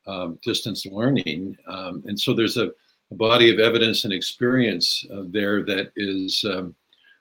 [0.07, 2.71] um, distance learning, um, and so there's a, a,
[3.17, 6.75] body of evidence and experience uh, there that is um,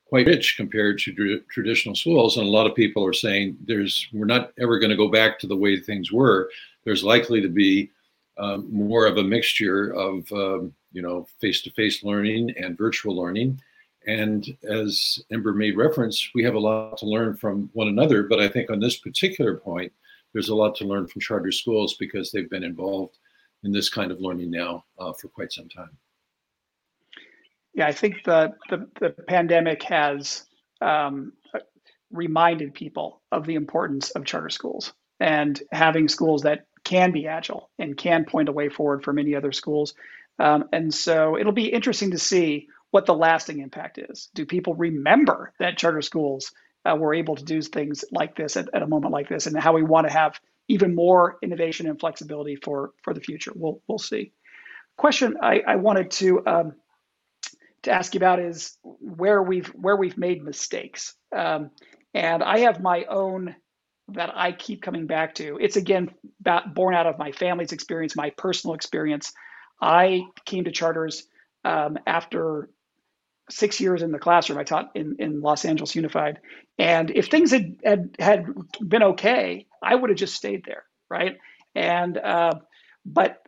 [0.06, 2.36] quite rich compared to tr- traditional schools.
[2.36, 5.38] And a lot of people are saying there's we're not ever going to go back
[5.38, 6.50] to the way things were.
[6.84, 7.90] There's likely to be
[8.38, 13.60] um, more of a mixture of um, you know face-to-face learning and virtual learning.
[14.06, 18.24] And as Ember made reference, we have a lot to learn from one another.
[18.24, 19.92] But I think on this particular point,
[20.32, 23.16] there's a lot to learn from charter schools because they've been involved
[23.64, 25.96] in this kind of learning now uh, for quite some time.
[27.74, 30.44] Yeah, I think the the, the pandemic has
[30.80, 31.32] um,
[32.12, 37.70] reminded people of the importance of charter schools and having schools that can be agile
[37.78, 39.94] and can point a way forward for many other schools.
[40.38, 44.28] Um, and so it'll be interesting to see what the lasting impact is.
[44.34, 46.52] Do people remember that charter schools
[46.84, 49.58] uh, were able to do things like this at, at a moment like this, and
[49.58, 53.52] how we want to have even more innovation and flexibility for for the future?
[53.54, 54.32] We'll we'll see.
[54.96, 56.72] Question I, I wanted to um,
[57.82, 61.70] to ask you about is where we've where we've made mistakes, um,
[62.12, 63.54] and I have my own
[64.08, 65.58] that I keep coming back to.
[65.60, 66.10] It's again
[66.74, 69.32] born out of my family's experience, my personal experience.
[69.80, 71.26] I came to charters
[71.64, 72.68] um, after
[73.50, 74.58] six years in the classroom.
[74.58, 76.38] I taught in, in Los Angeles Unified.
[76.78, 78.46] And if things had, had, had
[78.80, 81.36] been okay, I would have just stayed there, right?
[81.74, 82.54] And, uh,
[83.04, 83.42] but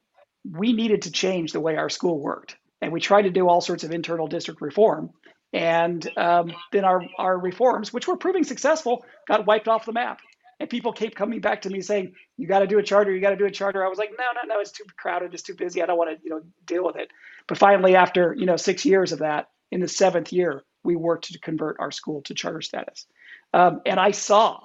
[0.44, 2.56] we needed to change the way our school worked.
[2.82, 5.10] And we tried to do all sorts of internal district reform.
[5.52, 10.20] And um, then our, our reforms, which were proving successful, got wiped off the map.
[10.58, 13.12] And people kept coming back to me saying, "You got to do a charter.
[13.12, 14.60] You got to do a charter." I was like, "No, no, no.
[14.60, 15.34] It's too crowded.
[15.34, 15.82] It's too busy.
[15.82, 17.10] I don't want to, you know, deal with it."
[17.46, 21.32] But finally, after you know six years of that, in the seventh year, we worked
[21.32, 23.06] to convert our school to charter status,
[23.52, 24.60] um, and I saw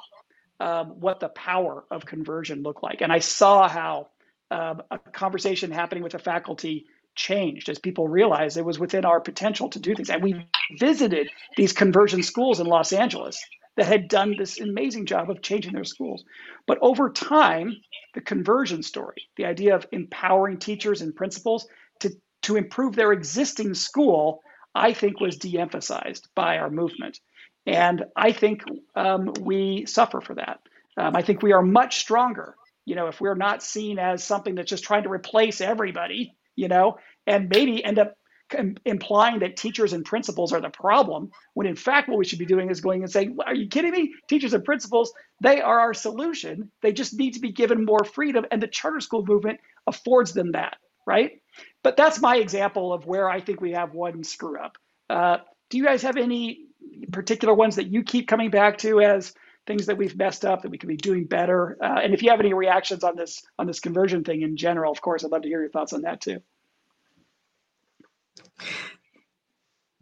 [0.59, 4.07] um, what the power of conversion looked like, and I saw how
[4.51, 6.85] um, a conversation happening with the faculty
[7.15, 10.09] changed as people realized it was within our potential to do things.
[10.09, 10.45] And we
[10.77, 13.39] visited these conversion schools in Los Angeles
[13.77, 16.23] that had done this amazing job of changing their schools.
[16.67, 17.77] But over time,
[18.13, 21.67] the conversion story, the idea of empowering teachers and principals
[22.01, 22.11] to,
[22.43, 24.41] to improve their existing school,
[24.73, 27.19] I think was de emphasized by our movement.
[27.65, 28.63] And I think
[28.95, 30.59] um, we suffer for that.
[30.97, 32.55] Um, I think we are much stronger,
[32.85, 36.67] you know, if we're not seen as something that's just trying to replace everybody, you
[36.67, 38.15] know, and maybe end up
[38.85, 42.45] implying that teachers and principals are the problem when in fact what we should be
[42.45, 45.93] doing is going and saying are you kidding me teachers and principals they are our
[45.93, 50.33] solution they just need to be given more freedom and the charter school movement affords
[50.33, 51.41] them that right
[51.83, 54.77] but that's my example of where i think we have one screw up
[55.09, 55.37] uh,
[55.69, 56.65] do you guys have any
[57.11, 59.33] particular ones that you keep coming back to as
[59.67, 62.29] things that we've messed up that we could be doing better uh, and if you
[62.29, 65.41] have any reactions on this on this conversion thing in general of course i'd love
[65.41, 66.41] to hear your thoughts on that too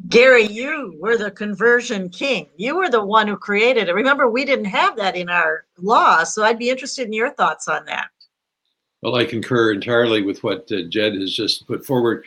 [0.08, 2.48] Gary, you were the conversion king.
[2.56, 3.94] You were the one who created it.
[3.94, 7.68] Remember, we didn't have that in our law, so I'd be interested in your thoughts
[7.68, 8.08] on that.
[9.02, 12.26] Well, I concur entirely with what uh, Jed has just put forward.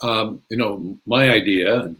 [0.00, 1.94] Um, you know, my idea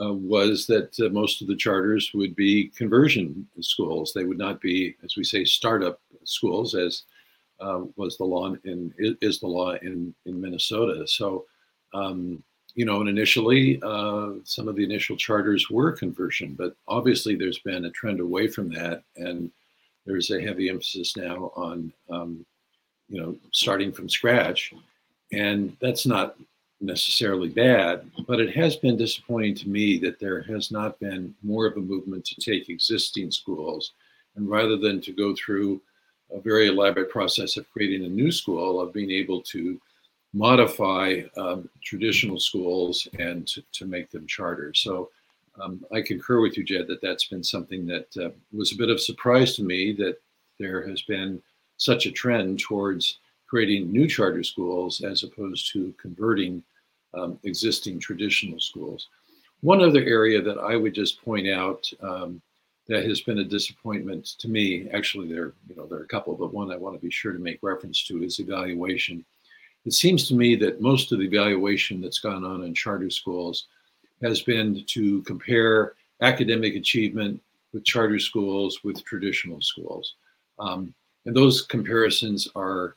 [0.00, 4.12] uh, was that uh, most of the charters would be conversion schools.
[4.12, 7.02] They would not be, as we say, startup schools, as
[7.60, 11.06] uh, was the law in is the law in in Minnesota.
[11.06, 11.46] So.
[11.92, 12.42] Um,
[12.74, 17.60] you know, and initially, uh, some of the initial charters were conversion, but obviously there's
[17.60, 19.50] been a trend away from that, and
[20.06, 22.44] there's a heavy emphasis now on, um,
[23.08, 24.72] you know, starting from scratch,
[25.32, 26.36] and that's not
[26.80, 31.66] necessarily bad, but it has been disappointing to me that there has not been more
[31.66, 33.92] of a movement to take existing schools,
[34.36, 35.80] and rather than to go through
[36.32, 39.80] a very elaborate process of creating a new school, of being able to
[40.32, 44.74] modify um, traditional schools and to, to, make them charter.
[44.74, 45.10] So
[45.62, 48.90] um, I concur with you, Jed, that that's been something that uh, was a bit
[48.90, 50.20] of surprise to me that
[50.58, 51.40] there has been
[51.76, 56.62] such a trend towards creating new charter schools as opposed to converting
[57.14, 59.08] um, existing traditional schools.
[59.60, 62.40] One other area that I would just point out um,
[62.88, 66.34] that has been a disappointment to me, actually there, you know, there are a couple,
[66.34, 69.24] but one I want to be sure to make reference to is evaluation
[69.84, 73.66] it seems to me that most of the evaluation that's gone on in charter schools
[74.22, 77.40] has been to compare academic achievement
[77.72, 80.14] with charter schools with traditional schools.
[80.58, 80.94] Um,
[81.26, 82.96] and those comparisons are,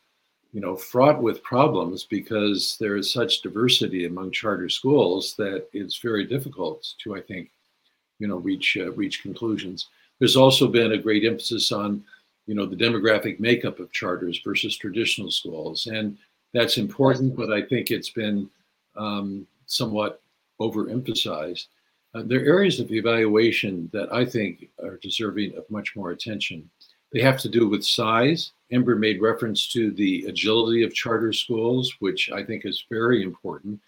[0.53, 5.99] you know, fraught with problems because there is such diversity among charter schools that it's
[5.99, 7.51] very difficult to, I think,
[8.19, 9.87] you know, reach uh, reach conclusions.
[10.19, 12.03] There's also been a great emphasis on,
[12.47, 16.17] you know, the demographic makeup of charters versus traditional schools, and
[16.53, 18.49] that's important, but I think it's been
[18.95, 20.21] um, somewhat
[20.59, 21.67] overemphasized.
[22.15, 26.67] Uh, there are areas of evaluation that I think are deserving of much more attention.
[27.13, 28.51] They have to do with size.
[28.71, 33.79] Ember made reference to the agility of charter schools, which I think is very important.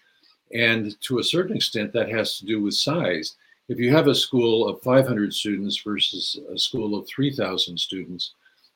[0.52, 3.36] And to a certain extent, that has to do with size.
[3.68, 8.32] If you have a school of 500 students versus a school of 3,000 students,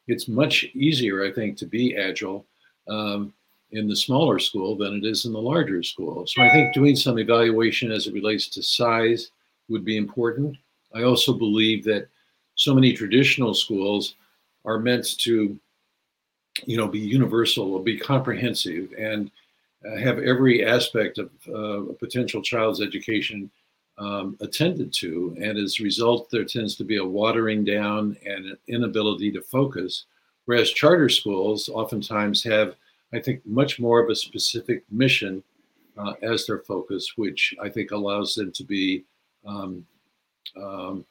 [0.07, 2.46] it's much easier, I think, to be agile
[2.87, 3.33] um,
[3.72, 6.26] in the smaller school than it is in the larger school.
[6.26, 9.30] So I think doing some evaluation as it relates to size
[9.68, 10.57] would be important.
[10.94, 12.07] I also believe that
[12.54, 14.14] so many traditional schools
[14.64, 15.59] are meant to,
[16.64, 19.31] you know, be universal or be comprehensive and
[19.87, 23.50] uh, have every aspect of uh, a potential child's education
[23.98, 25.37] um, attended to.
[25.40, 29.42] And as a result, there tends to be a watering down and an inability to
[29.42, 30.07] focus.
[30.46, 32.77] Whereas charter schools oftentimes have
[33.14, 35.42] I think, much more of a specific mission
[35.96, 39.05] uh, as their focus, which I think allows them to be
[39.46, 39.87] um,
[40.61, 41.07] um,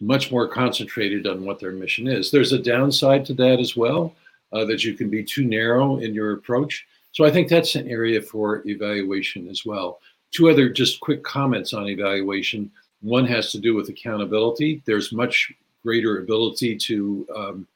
[0.00, 2.30] much more concentrated on what their mission is.
[2.30, 4.14] There's a downside to that as well,
[4.52, 6.86] uh, that you can be too narrow in your approach.
[7.12, 10.00] So I think that's an area for evaluation as well.
[10.32, 12.70] Two other just quick comments on evaluation.
[13.00, 14.82] One has to do with accountability.
[14.84, 17.66] There's much greater ability to um,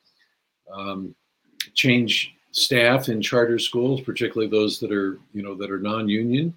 [0.72, 1.14] um
[1.74, 6.52] change staff in charter schools, particularly those that are, you know, that are non-union.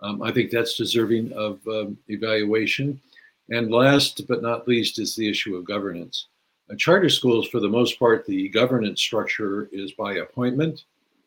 [0.00, 3.00] Um, I think that's deserving of um, evaluation.
[3.50, 6.26] And last but not least is the issue of governance.
[6.70, 10.84] Uh, charter schools, for the most part, the governance structure is by appointment,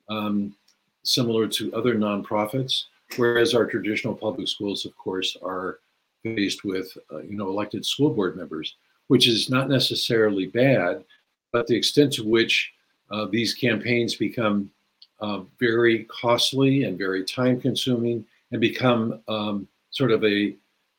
[0.09, 0.55] um,
[1.03, 2.85] similar to other nonprofits,
[3.17, 5.79] whereas our traditional public schools, of course, are
[6.23, 8.75] faced with, uh, you know, elected school board members,
[9.07, 11.03] which is not necessarily bad,
[11.51, 12.71] but the extent to which
[13.11, 14.71] uh, these campaigns become
[15.19, 20.55] uh, very costly and very time consuming and become um, sort of a,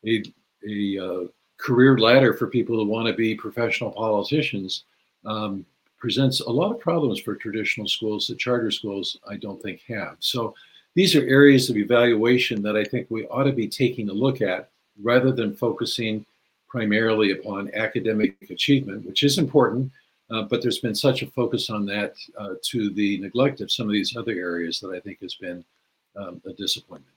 [0.06, 0.22] a,
[0.68, 1.26] a uh,
[1.58, 4.84] career ladder for people who want to be professional politicians
[5.24, 5.64] um,
[5.98, 10.16] presents a lot of problems for traditional schools that charter schools I don't think have.
[10.20, 10.54] So
[10.94, 14.42] these are areas of evaluation that I think we ought to be taking a look
[14.42, 14.68] at
[15.02, 16.24] rather than focusing
[16.68, 19.90] primarily upon academic achievement, which is important,
[20.30, 23.86] uh, but there's been such a focus on that uh, to the neglect of some
[23.86, 25.64] of these other areas that I think has been
[26.16, 27.14] um, a disappointment.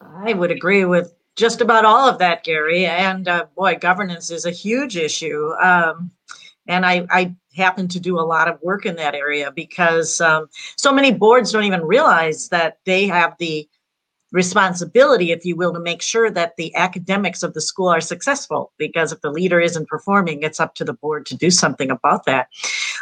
[0.00, 2.86] I would agree with just about all of that, Gary.
[2.86, 5.52] And uh, boy, governance is a huge issue.
[5.60, 6.10] Um,
[6.66, 10.48] and I, I happen to do a lot of work in that area because um,
[10.76, 13.68] so many boards don't even realize that they have the
[14.32, 18.72] responsibility, if you will, to make sure that the academics of the school are successful.
[18.78, 22.24] Because if the leader isn't performing, it's up to the board to do something about
[22.24, 22.48] that.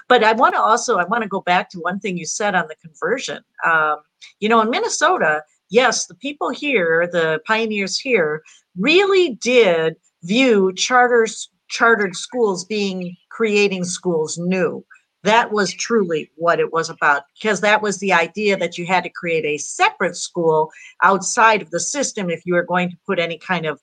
[0.09, 2.55] But I want to also I want to go back to one thing you said
[2.55, 3.43] on the conversion.
[3.65, 3.99] Um,
[4.41, 8.43] you know, in Minnesota, yes, the people here, the pioneers here,
[8.79, 14.85] really did view charters chartered schools being creating schools new.
[15.25, 19.05] That was truly what it was about because that was the idea that you had
[19.05, 20.71] to create a separate school
[21.03, 23.81] outside of the system if you were going to put any kind of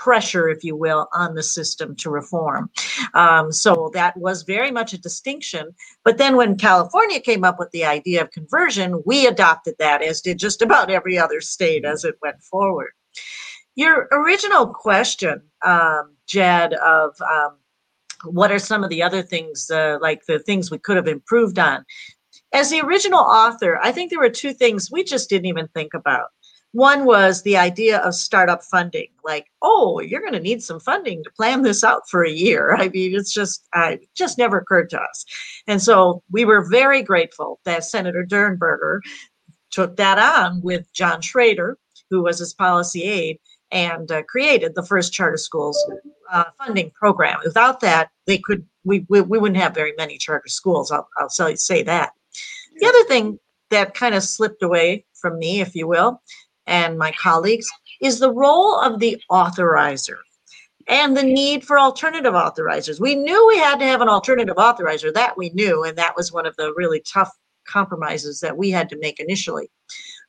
[0.00, 2.70] pressure, if you will, on the system to reform.
[3.12, 5.74] Um, so that was very much a distinction.
[6.04, 10.22] But then when California came up with the idea of conversion, we adopted that, as
[10.22, 12.92] did just about every other state as it went forward.
[13.76, 17.58] Your original question, um, Jed, of um,
[18.24, 21.58] what are some of the other things, uh, like the things we could have improved
[21.58, 21.84] on?
[22.52, 25.94] As the original author, I think there were two things we just didn't even think
[25.94, 26.30] about.
[26.72, 31.24] One was the idea of startup funding, like, oh, you're going to need some funding
[31.24, 32.74] to plan this out for a year.
[32.78, 35.24] I mean, it's just, uh, just never occurred to us.
[35.66, 39.00] And so we were very grateful that Senator Durenberger
[39.70, 43.38] took that on with John Schroeder, who was his policy aide,
[43.72, 45.78] and uh, created the first charter schools
[46.30, 47.38] uh, funding program.
[47.44, 50.90] Without that, they could we, we, we wouldn't have very many charter schools.
[50.90, 52.12] I'll, I'll say that.
[52.78, 53.38] The other thing
[53.70, 56.22] that kind of slipped away from me, if you will,
[56.70, 57.68] and my colleagues,
[58.00, 60.16] is the role of the authorizer
[60.88, 62.98] and the need for alternative authorizers.
[62.98, 66.32] We knew we had to have an alternative authorizer, that we knew, and that was
[66.32, 67.30] one of the really tough
[67.68, 69.70] compromises that we had to make initially.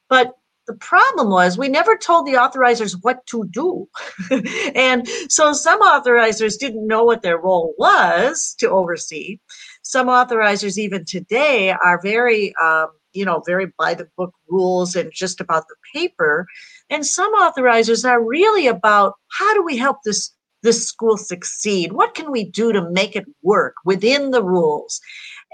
[0.09, 0.33] But
[0.67, 3.87] the problem was we never told the authorizers what to do.
[4.75, 9.39] and so some authorizers didn't know what their role was to oversee.
[9.83, 15.11] Some authorizers, even today, are very, um, you know, very by the book rules and
[15.13, 16.47] just about the paper.
[16.89, 20.31] And some authorizers are really about how do we help this
[20.63, 21.93] this school succeed?
[21.93, 25.01] What can we do to make it work within the rules?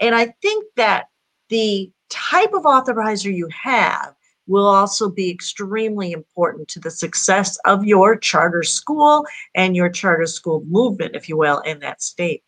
[0.00, 1.06] And I think that
[1.48, 4.14] the type of authorizer you have
[4.46, 10.26] will also be extremely important to the success of your charter school and your charter
[10.26, 12.42] school movement, if you will, in that state.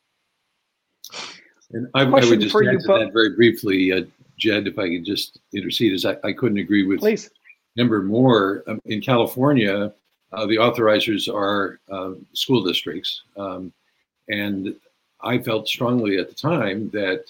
[1.73, 4.03] And I, I would just add to that very briefly, uh,
[4.41, 7.31] Jed, if I could just intercede, as I, I couldn't agree with Please.
[7.79, 8.65] Ember more.
[8.67, 9.93] Um, in California,
[10.33, 13.23] uh, the authorizers are uh, school districts.
[13.37, 13.73] Um,
[14.29, 14.75] and
[15.21, 17.25] I felt strongly at the time that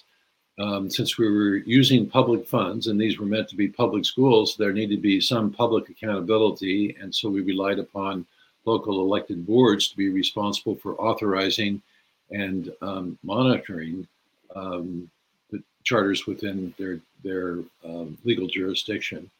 [0.58, 4.56] um, since we were using public funds and these were meant to be public schools,
[4.56, 6.96] there needed to be some public accountability.
[7.00, 8.26] And so we relied upon
[8.66, 11.80] local elected boards to be responsible for authorizing
[12.30, 14.06] and um, monitoring
[14.54, 15.10] um,
[15.84, 19.30] charters within their, their um, legal jurisdiction.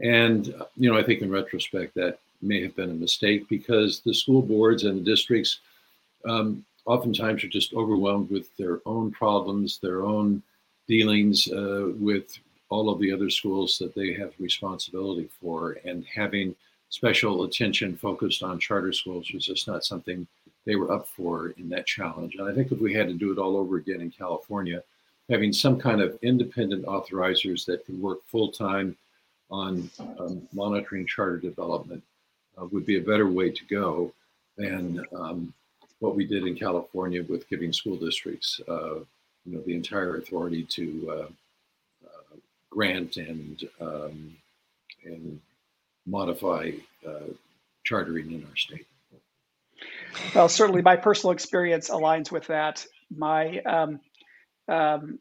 [0.00, 4.14] And, you know, I think in retrospect that may have been a mistake because the
[4.14, 5.60] school boards and the districts
[6.26, 10.42] um, oftentimes are just overwhelmed with their own problems, their own
[10.88, 12.38] dealings uh, with
[12.70, 16.54] all of the other schools that they have responsibility for and having
[16.88, 20.26] special attention focused on charter schools was just not something
[20.66, 22.36] they were up for in that challenge.
[22.36, 24.82] And I think if we had to do it all over again in California,
[25.30, 28.96] having some kind of independent authorizers that could work full time
[29.50, 32.02] on um, monitoring charter development
[32.60, 34.12] uh, would be a better way to go
[34.56, 35.54] than um,
[36.00, 38.96] what we did in California with giving school districts uh,
[39.46, 42.36] you know the entire authority to uh, uh,
[42.68, 44.36] grant and um,
[45.04, 45.40] and
[46.06, 46.70] modify
[47.06, 47.32] uh,
[47.84, 48.86] chartering in our state.
[50.34, 52.84] Well, certainly my personal experience aligns with that.
[53.16, 53.62] My
[54.70, 55.18] um,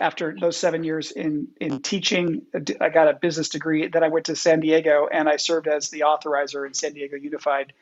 [0.00, 2.42] after those seven years in in teaching,
[2.80, 3.88] I got a business degree.
[3.88, 7.16] Then I went to San Diego and I served as the authorizer in San Diego
[7.16, 7.72] Unified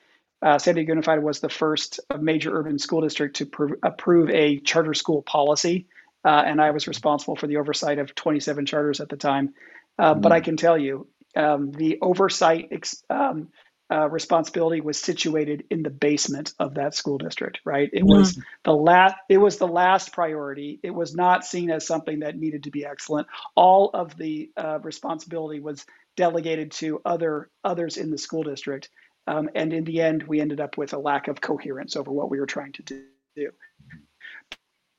[0.41, 4.59] uh, San Diego Unified was the first major urban school district to pr- approve a
[4.59, 5.87] charter school policy,
[6.25, 9.55] uh, and I was responsible for the oversight of 27 charters at the time.
[9.99, 10.21] Uh, mm-hmm.
[10.21, 13.49] But I can tell you, um, the oversight ex- um,
[13.91, 17.61] uh, responsibility was situated in the basement of that school district.
[17.65, 17.91] Right?
[17.93, 18.19] It mm-hmm.
[18.19, 19.15] was the last.
[19.29, 20.81] It was the last priority.
[20.83, 23.27] It was not seen as something that needed to be excellent.
[23.55, 25.87] All of the uh, responsibility was
[26.17, 28.91] delegated to other others in the school district.
[29.29, 32.31] Um, and in the end, we ended up with a lack of coherence over what
[32.31, 33.51] we were trying to do.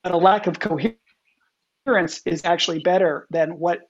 [0.02, 3.89] But a lack of coherence is actually better than what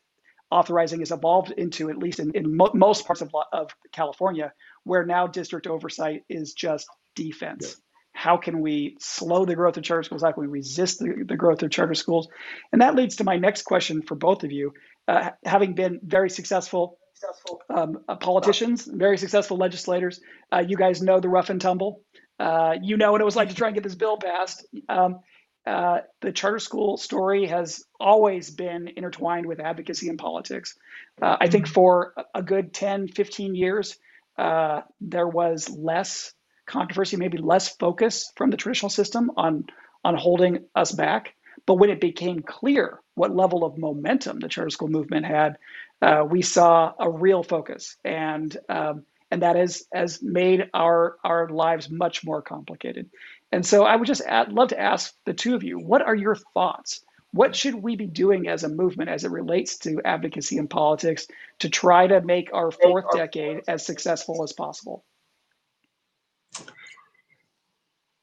[0.51, 4.53] authorizing has evolved into, at least in, in mo- most parts of, of California,
[4.85, 7.69] where now district oversight is just defense.
[7.69, 7.75] Yeah.
[8.13, 10.23] How can we slow the growth of charter schools?
[10.23, 12.29] How can we resist the, the growth of charter schools?
[12.73, 14.73] And that leads to my next question for both of you.
[15.07, 20.21] Uh, having been very successful successful um, uh, politicians, very successful legislators.
[20.53, 22.03] Uh, you guys know the rough and tumble.
[22.39, 24.67] Uh, you know what it was like to try and get this bill passed.
[24.89, 25.21] Um,
[25.67, 30.77] uh, the charter school story has always been intertwined with advocacy and politics.
[31.21, 33.97] Uh, I think for a good 10, 15 years,
[34.39, 36.33] uh, there was less
[36.67, 39.67] controversy, maybe less focus from the traditional system on,
[40.05, 41.35] on holding us back.
[41.67, 45.59] But when it became clear what level of momentum the charter school movement had,
[46.01, 51.49] uh, we saw a real focus, and um, and that has has made our our
[51.49, 53.11] lives much more complicated.
[53.53, 56.15] And so, I would just add, love to ask the two of you, what are
[56.15, 57.01] your thoughts?
[57.33, 61.27] What should we be doing as a movement as it relates to advocacy and politics
[61.61, 65.05] to try to make our fourth decade as successful as possible?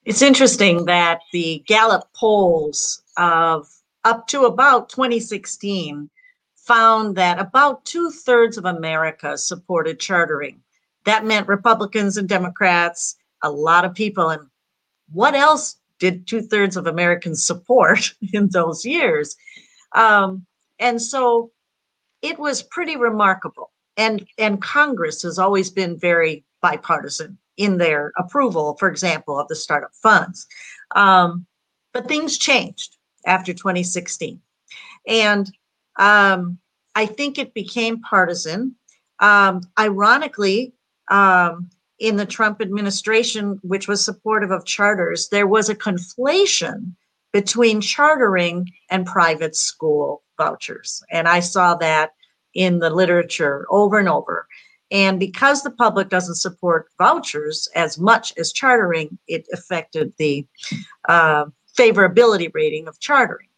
[0.03, 3.67] It's interesting that the Gallup polls of
[4.05, 6.09] up to about 2016
[6.55, 10.61] found that about two thirds of America supported chartering.
[11.05, 14.29] That meant Republicans and Democrats, a lot of people.
[14.29, 14.47] And
[15.11, 19.35] what else did two thirds of Americans support in those years?
[19.95, 20.45] Um,
[20.79, 21.51] and so
[22.21, 23.71] it was pretty remarkable.
[23.95, 29.55] And, and Congress has always been very bipartisan in their approval, for example, of the
[29.55, 30.45] startup funds.
[30.95, 31.47] Um,
[31.93, 32.95] but things changed
[33.25, 34.39] after 2016.
[35.07, 35.51] And
[35.97, 36.59] um,
[36.95, 38.75] I think it became partisan.
[39.19, 40.73] Um, ironically,
[41.09, 41.69] um,
[41.99, 46.93] in the Trump administration, which was supportive of charters, there was a conflation
[47.33, 51.03] between chartering and private school vouchers.
[51.11, 52.11] And I saw that
[52.53, 54.47] in the literature over and over.
[54.89, 60.47] And because the public doesn't support vouchers as much as chartering, it affected the
[61.09, 61.45] uh,
[61.77, 63.49] favorability rating of chartering.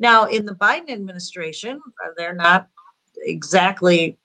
[0.00, 2.68] Now, in the Biden administration, uh, they're not
[3.18, 4.18] exactly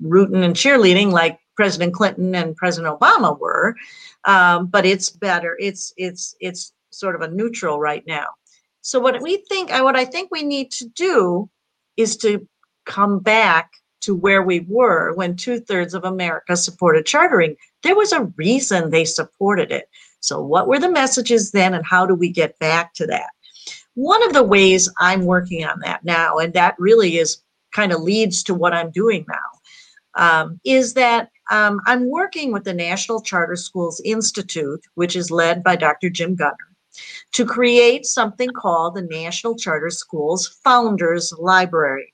[0.00, 3.76] rooting and cheerleading like President Clinton and President Obama were,
[4.24, 5.56] um, but it's better.
[5.60, 8.26] It's it's it's sort of a neutral right now.
[8.82, 11.48] So what we think, uh, what I think we need to do,
[11.96, 12.46] is to
[12.84, 13.70] come back
[14.02, 17.56] to where we were when two thirds of America supported chartering.
[17.82, 19.88] There was a reason they supported it.
[20.20, 23.30] So what were the messages then, and how do we get back to that?
[23.94, 27.42] One of the ways I'm working on that now, and that really is
[27.72, 29.53] kind of leads to what I'm doing now,
[30.16, 35.62] um, is that um, I'm working with the National Charter Schools Institute, which is led
[35.62, 36.08] by Dr.
[36.10, 36.56] Jim Goenner,
[37.32, 42.12] to create something called the National Charter Schools Founders Library.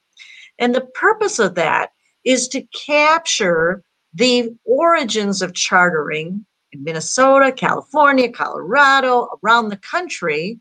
[0.59, 1.91] And the purpose of that
[2.25, 3.83] is to capture
[4.15, 10.59] the origins of chartering in Minnesota, California, Colorado, around the country,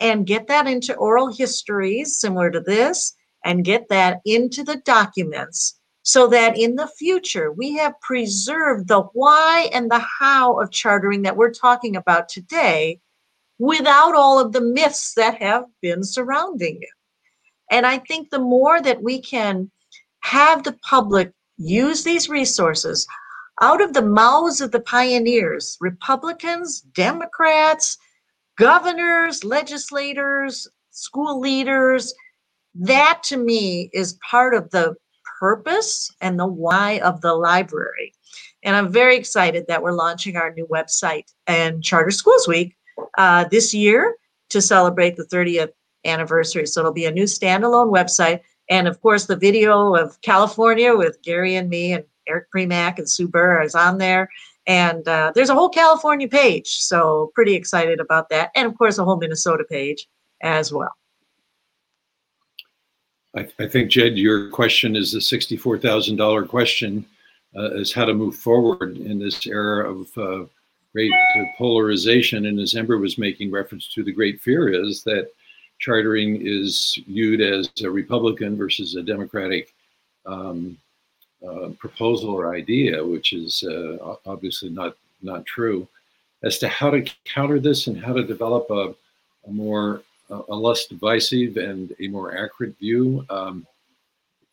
[0.00, 5.78] and get that into oral histories similar to this and get that into the documents
[6.06, 11.22] so that in the future we have preserved the why and the how of chartering
[11.22, 13.00] that we're talking about today
[13.58, 16.88] without all of the myths that have been surrounding it.
[17.72, 19.68] And I think the more that we can
[20.20, 23.04] have the public use these resources
[23.60, 27.98] out of the mouths of the pioneers, Republicans, Democrats,
[28.56, 32.14] governors, legislators, school leaders.
[32.76, 34.94] That to me is part of the
[35.38, 38.12] purpose and the why of the library.
[38.62, 42.76] And I'm very excited that we're launching our new website and Charter Schools Week
[43.18, 44.16] uh, this year
[44.50, 45.70] to celebrate the 30th
[46.04, 46.66] anniversary.
[46.66, 48.40] So it'll be a new standalone website.
[48.68, 53.08] And of course, the video of California with Gary and me and Eric Premack and
[53.08, 54.28] Sue Burr is on there.
[54.66, 56.68] And uh, there's a whole California page.
[56.78, 58.50] So pretty excited about that.
[58.56, 60.08] And of course, a whole Minnesota page
[60.42, 60.92] as well.
[63.36, 67.04] I, I think, Jed, your question is the $64,000 question
[67.56, 70.46] uh, is how to move forward in this era of uh,
[70.92, 71.12] great
[71.58, 72.46] polarization.
[72.46, 75.30] And as Ember was making reference to, the great fear is that
[75.78, 79.74] chartering is viewed as a Republican versus a Democratic
[80.24, 80.78] um,
[81.46, 85.86] uh, proposal or idea, which is uh, obviously not not true,
[86.42, 88.94] as to how to counter this and how to develop a,
[89.46, 93.24] a more a less divisive and a more accurate view.
[93.30, 93.66] Um,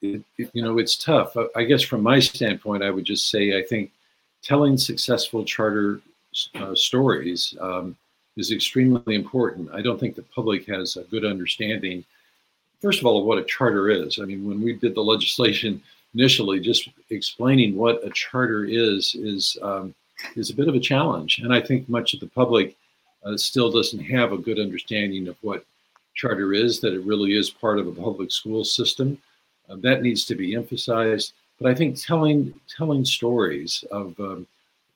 [0.01, 1.36] it, it, you know, it's tough.
[1.55, 3.91] I guess from my standpoint, I would just say I think
[4.41, 6.01] telling successful charter
[6.55, 7.95] uh, stories um,
[8.38, 9.69] is extremely important.
[9.74, 12.03] I don't think the public has a good understanding,
[12.82, 14.19] first of all, of what a charter is.
[14.19, 15.82] I mean, when we did the legislation
[16.13, 19.95] initially, just explaining what a charter is is um,
[20.36, 22.76] is a bit of a challenge, and I think much of the public
[23.26, 25.65] uh, still doesn't have a good understanding of what
[26.13, 26.80] charter is.
[26.80, 29.17] That it really is part of a public school system.
[29.69, 31.34] Uh, that needs to be emphasized.
[31.59, 34.47] But I think telling telling stories of, um,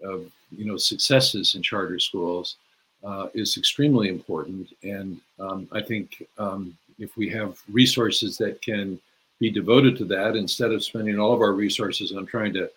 [0.04, 2.58] of you know successes in charter schools
[3.04, 4.70] uh, is extremely important.
[4.84, 9.00] And um, I think um, if we have resources that can
[9.40, 12.70] be devoted to that instead of spending all of our resources on trying to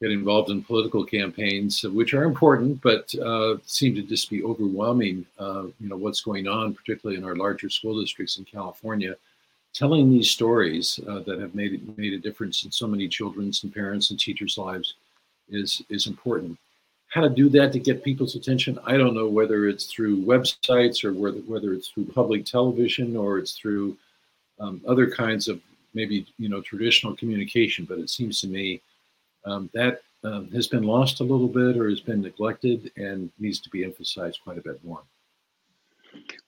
[0.00, 5.26] get involved in political campaigns, which are important, but uh, seem to just be overwhelming.
[5.38, 9.16] Uh, you know what's going on, particularly in our larger school districts in California.
[9.74, 13.74] Telling these stories uh, that have made made a difference in so many children's and
[13.74, 14.94] parents and teachers' lives
[15.48, 16.58] is is important
[17.08, 18.78] how to do that to get people's attention.
[18.84, 23.38] I don't know whether it's through websites or whether whether it's through public television or
[23.38, 23.96] it's through
[24.60, 25.60] um, other kinds of
[25.94, 27.86] maybe you know traditional communication.
[27.86, 28.80] But it seems to me
[29.48, 33.60] um, that um, has been lost a little bit or has been neglected and needs
[33.60, 35.02] to be emphasized quite a bit more.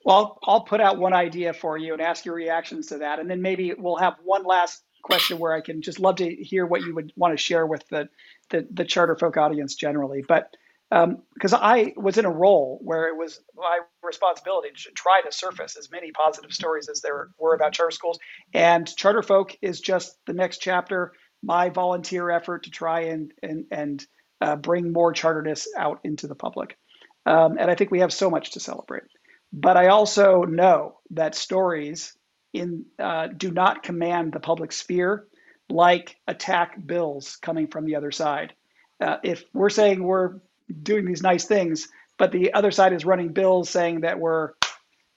[0.05, 3.31] Well, I'll put out one idea for you and ask your reactions to that, and
[3.31, 6.83] then maybe we'll have one last question where I can just love to hear what
[6.83, 8.09] you would want to share with the
[8.51, 10.25] the, the charter folk audience generally.
[10.27, 10.55] But
[10.91, 15.31] because um, I was in a role where it was my responsibility to try to
[15.31, 18.19] surface as many positive stories as there were about charter schools,
[18.53, 21.13] and charter folk is just the next chapter.
[21.43, 24.07] My volunteer effort to try and and and
[24.41, 26.79] uh, bring more charterness out into the public,
[27.27, 29.05] um, and I think we have so much to celebrate.
[29.53, 32.17] But I also know that stories
[32.53, 35.27] in uh, do not command the public sphere
[35.71, 38.53] like attack bills coming from the other side.
[39.01, 40.41] Uh, if we're saying we're
[40.83, 41.89] doing these nice things,
[42.19, 44.53] but the other side is running bills saying that we're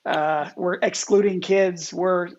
[0.06, 2.30] uh, we're excluding kids, we're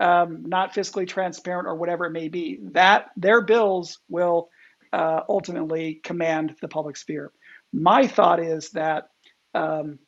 [0.00, 4.50] um, not fiscally transparent, or whatever it may be, that their bills will
[4.92, 7.32] uh, ultimately command the public sphere.
[7.72, 9.08] My thought is that
[9.54, 9.98] um,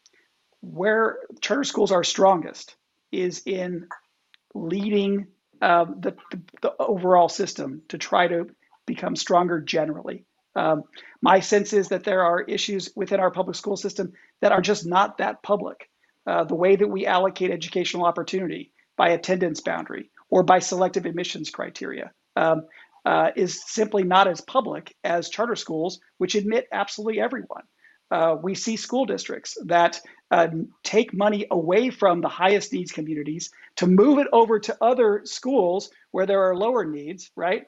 [0.61, 2.76] where charter schools are strongest
[3.12, 3.86] is in
[4.55, 5.26] leading
[5.61, 8.47] um, the, the, the, overall system to try to
[8.86, 10.24] become stronger generally.
[10.55, 10.84] Um,
[11.20, 14.86] my sense is that there are issues within our public school system that are just
[14.86, 15.89] not that public.
[16.26, 21.49] Uh, the way that we allocate educational opportunity by attendance boundary or by selective admissions
[21.49, 22.62] criteria um,
[23.07, 27.62] uh, is simply not as public as charter schools, which admit absolutely everyone.
[28.11, 30.49] Uh, we see school districts that uh,
[30.82, 35.90] take money away from the highest needs communities to move it over to other schools
[36.11, 37.64] where there are lower needs, right?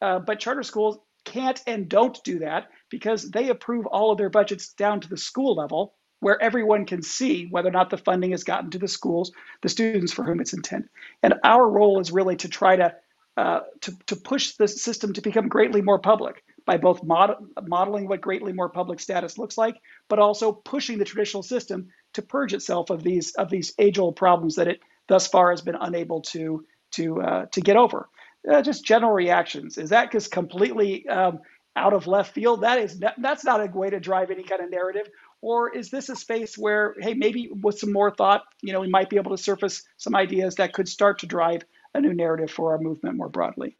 [0.00, 4.30] Uh, but charter schools can't and don't do that because they approve all of their
[4.30, 8.30] budgets down to the school level where everyone can see whether or not the funding
[8.30, 10.88] has gotten to the schools, the students for whom it's intended.
[11.22, 12.94] And our role is really to try to
[13.36, 18.06] uh, to, to push the system to become greatly more public by both mod- modeling
[18.06, 22.52] what greatly more public status looks like, but also pushing the traditional system to purge
[22.52, 26.66] itself of these of these age-old problems that it thus far has been unable to
[26.92, 28.08] to uh, to get over.
[28.50, 29.78] Uh, just general reactions.
[29.78, 31.38] Is that just completely um,
[31.76, 32.62] out of left field?
[32.62, 35.08] That is that's not a way to drive any kind of narrative.
[35.42, 38.88] Or is this a space where, hey, maybe with some more thought, you know, we
[38.88, 41.62] might be able to surface some ideas that could start to drive
[41.94, 43.76] a new narrative for our movement more broadly?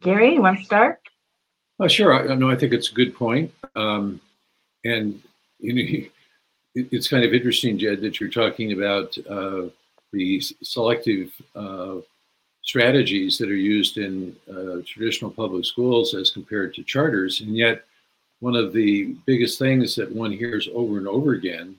[0.00, 1.00] Gary, you want to start?
[1.78, 2.30] Oh, sure.
[2.30, 3.52] I, no, I think it's a good point.
[3.74, 4.20] Um,
[4.84, 5.20] and
[5.58, 6.08] you know,
[6.90, 9.68] it's kind of interesting, Jed, that you're talking about uh,
[10.12, 11.96] the selective uh,
[12.62, 17.40] strategies that are used in uh, traditional public schools as compared to charters.
[17.40, 17.84] And yet,
[18.40, 21.76] one of the biggest things that one hears over and over again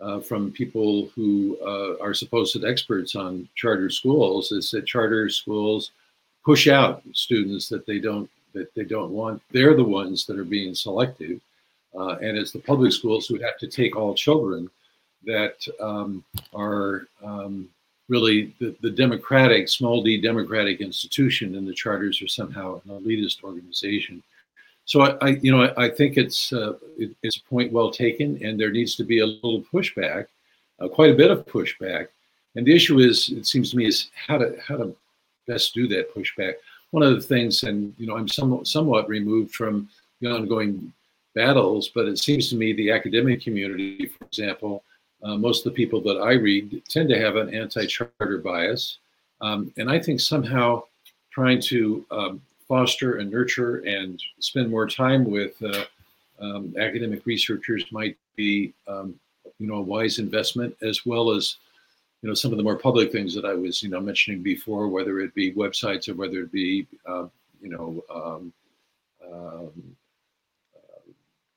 [0.00, 5.90] uh, from people who uh, are supposed experts on charter schools is that charter schools
[6.44, 9.42] push out students that they don't that they don't want.
[9.50, 11.40] They're the ones that are being selective,
[11.98, 14.70] uh, and it's the public schools who have to take all children
[15.24, 17.68] that um, are um,
[18.08, 23.44] really the, the democratic, small d democratic institution, and the charters are somehow an elitist
[23.44, 24.22] organization.
[24.88, 28.42] So I, I you know, I, think it's uh, it, it's a point well taken,
[28.42, 30.28] and there needs to be a little pushback,
[30.80, 32.08] uh, quite a bit of pushback.
[32.56, 34.96] And the issue is, it seems to me, is how to how to
[35.46, 36.54] best do that pushback.
[36.90, 39.90] One of the things, and you know, I'm somewhat somewhat removed from
[40.22, 40.90] the ongoing
[41.34, 44.84] battles, but it seems to me the academic community, for example,
[45.22, 48.96] uh, most of the people that I read tend to have an anti-charter bias,
[49.42, 50.84] um, and I think somehow
[51.30, 55.84] trying to um, foster and nurture and spend more time with uh,
[56.40, 59.18] um, academic researchers might be, um,
[59.58, 61.56] you know, a wise investment, as well as,
[62.22, 64.88] you know, some of the more public things that I was, you know, mentioning before,
[64.88, 67.26] whether it be websites or whether it be, uh,
[67.60, 68.52] you know, um,
[69.32, 69.96] um,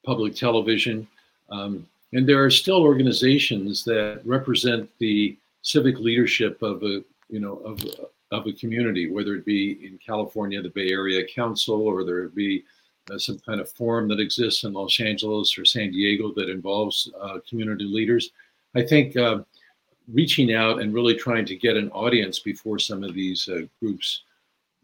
[0.04, 1.08] public television.
[1.52, 7.58] Um, and there are still organizations that represent the civic leadership of a, you know,
[7.58, 7.84] of,
[8.32, 12.64] of a community, whether it be in California, the Bay Area Council, or there be
[13.12, 17.12] uh, some kind of forum that exists in Los Angeles or San Diego that involves
[17.20, 18.32] uh, community leaders.
[18.76, 19.40] I think uh,
[20.12, 24.24] reaching out and really trying to get an audience before some of these uh, groups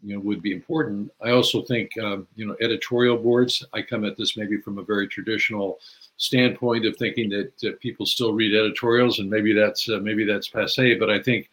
[0.02, 4.04] you know would be important i also think um, you know editorial boards i come
[4.04, 5.78] at this maybe from a very traditional
[6.16, 10.48] standpoint of thinking that uh, people still read editorials and maybe that's uh, maybe that's
[10.48, 11.50] passe but i think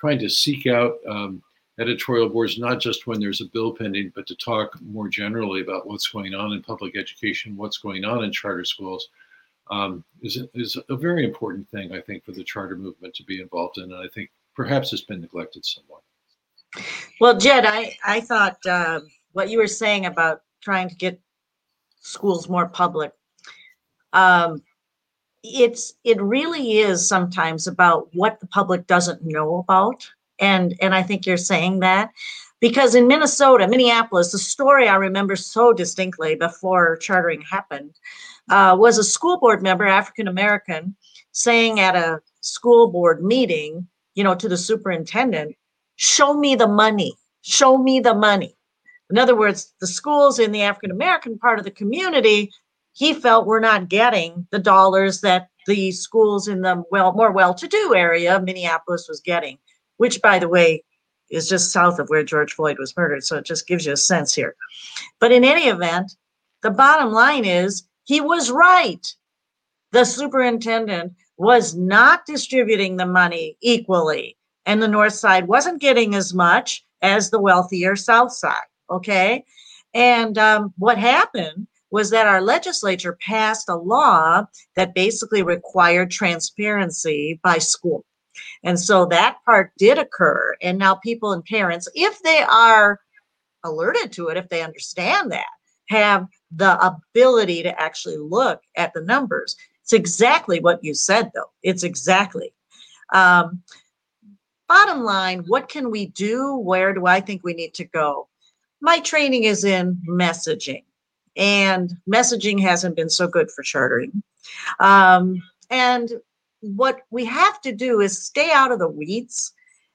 [0.00, 1.42] trying to seek out um,
[1.78, 5.86] editorial boards not just when there's a bill pending but to talk more generally about
[5.86, 9.08] what's going on in public education what's going on in charter schools
[9.70, 13.40] um, is, is a very important thing i think for the charter movement to be
[13.40, 16.02] involved in and i think perhaps it's been neglected somewhat.
[17.20, 19.00] Well, Jed, I, I thought uh,
[19.32, 21.18] what you were saying about trying to get
[22.00, 23.12] schools more public,
[24.12, 24.62] um,
[25.42, 31.02] it's it really is sometimes about what the public doesn't know about, and and I
[31.02, 32.10] think you're saying that
[32.60, 37.94] because in Minnesota, Minneapolis, the story I remember so distinctly before chartering happened
[38.50, 40.94] uh, was a school board member, African American,
[41.32, 45.56] saying at a school board meeting, you know, to the superintendent,
[45.96, 48.56] show me the money, show me the money.
[49.10, 52.50] In other words, the schools in the African American part of the community,
[53.00, 57.32] he felt we were not getting the dollars that the schools in the well more
[57.32, 59.56] well-to-do area of Minneapolis was getting,
[59.96, 60.84] which by the way
[61.30, 63.24] is just south of where George Floyd was murdered.
[63.24, 64.54] So it just gives you a sense here.
[65.18, 66.12] But in any event,
[66.60, 69.06] the bottom line is he was right.
[69.92, 74.36] The superintendent was not distributing the money equally
[74.66, 78.68] and the north side wasn't getting as much as the wealthier south side.
[78.90, 79.46] Okay.
[79.94, 84.44] And um, what happened was that our legislature passed a law
[84.76, 88.04] that basically required transparency by school.
[88.62, 90.56] And so that part did occur.
[90.62, 93.00] And now people and parents, if they are
[93.64, 95.46] alerted to it, if they understand that,
[95.88, 99.56] have the ability to actually look at the numbers.
[99.82, 101.50] It's exactly what you said, though.
[101.62, 102.54] It's exactly.
[103.12, 103.62] Um,
[104.68, 106.54] bottom line, what can we do?
[106.56, 108.28] Where do I think we need to go?
[108.80, 110.84] My training is in messaging,
[111.40, 114.22] and messaging hasn't been so good for chartering.
[114.78, 116.12] Um, and
[116.60, 119.52] what we have to do is stay out of the weeds.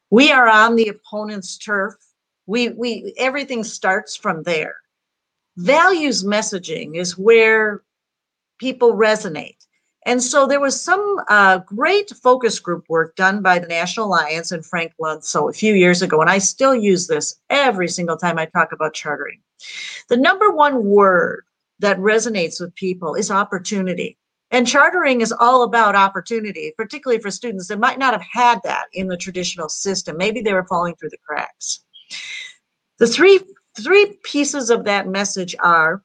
[0.10, 1.94] We are on the opponent's turf.
[2.48, 4.76] We we everything starts from there.
[5.58, 7.84] Values messaging is where
[8.60, 9.58] people resonate.
[10.08, 14.52] And so there was some uh, great focus group work done by the National Alliance
[14.52, 18.18] and Frank Luntz so a few years ago, and I still use this every single
[18.18, 19.40] time I talk about chartering.
[20.10, 21.44] The number one word
[21.80, 24.18] that resonates with people is opportunity.
[24.52, 28.86] And chartering is all about opportunity, particularly for students that might not have had that
[28.94, 30.18] in the traditional system.
[30.18, 31.84] Maybe they were falling through the cracks.
[33.00, 33.40] The three
[33.78, 36.02] three pieces of that message are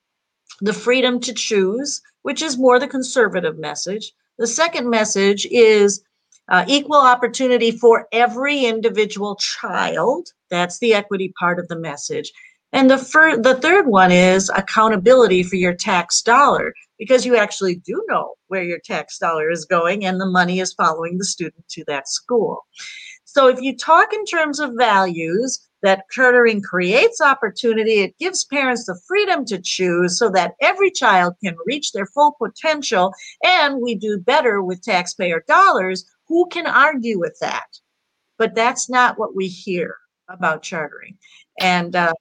[0.60, 4.12] the freedom to choose, which is more the conservative message.
[4.38, 6.02] The second message is
[6.48, 10.32] uh, equal opportunity for every individual child.
[10.50, 12.32] That's the equity part of the message.
[12.72, 17.76] And the, fir- the third one is accountability for your tax dollar, because you actually
[17.76, 21.66] do know where your tax dollar is going and the money is following the student
[21.70, 22.64] to that school.
[23.24, 28.00] So if you talk in terms of values, that chartering creates opportunity.
[28.00, 32.36] It gives parents the freedom to choose so that every child can reach their full
[32.38, 33.12] potential
[33.44, 36.04] and we do better with taxpayer dollars.
[36.28, 37.66] Who can argue with that?
[38.36, 39.96] But that's not what we hear
[40.28, 41.16] about chartering.
[41.58, 42.12] And uh,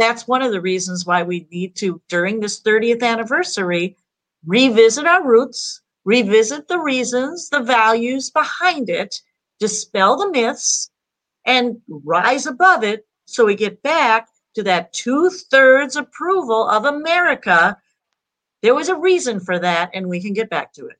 [0.00, 3.96] that's one of the reasons why we need to, during this 30th anniversary,
[4.46, 9.20] revisit our roots, revisit the reasons, the values behind it,
[9.58, 10.90] dispel the myths,
[11.44, 17.76] and rise above it so we get back to that two thirds approval of America.
[18.62, 20.96] There was a reason for that, and we can get back to it.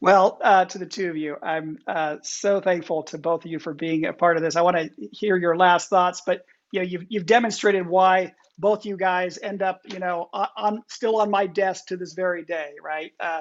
[0.00, 3.58] Well, uh, to the two of you, I'm uh, so thankful to both of you
[3.58, 4.54] for being a part of this.
[4.54, 8.84] I want to hear your last thoughts, but you know, you've you've demonstrated why both
[8.84, 12.72] you guys end up, you know, on still on my desk to this very day,
[12.82, 13.12] right?
[13.20, 13.40] Uh,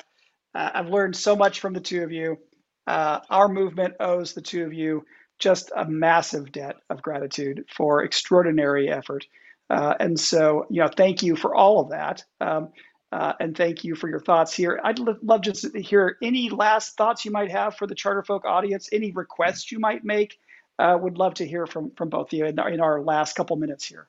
[0.54, 2.38] uh I've learned so much from the two of you.
[2.86, 5.04] Uh, our movement owes the two of you
[5.40, 9.26] just a massive debt of gratitude for extraordinary effort.
[9.70, 12.24] Uh, and so, you know, thank you for all of that.
[12.40, 12.70] Um,
[13.12, 14.80] uh, and thank you for your thoughts here.
[14.84, 18.46] I'd love just to hear any last thoughts you might have for the Charter Folk
[18.46, 20.38] audience, any requests you might make.
[20.80, 23.36] Uh, would love to hear from, from both of you in our, in our last
[23.36, 24.08] couple minutes here.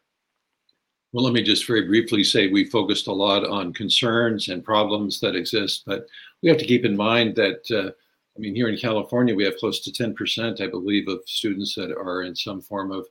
[1.13, 5.21] Well, let me just very briefly say we focused a lot on concerns and problems
[5.21, 6.07] that exist, but
[6.43, 7.91] we have to keep in mind that, uh,
[8.37, 11.91] I mean, here in California, we have close to 10%, I believe, of students that
[11.91, 13.07] are in some form of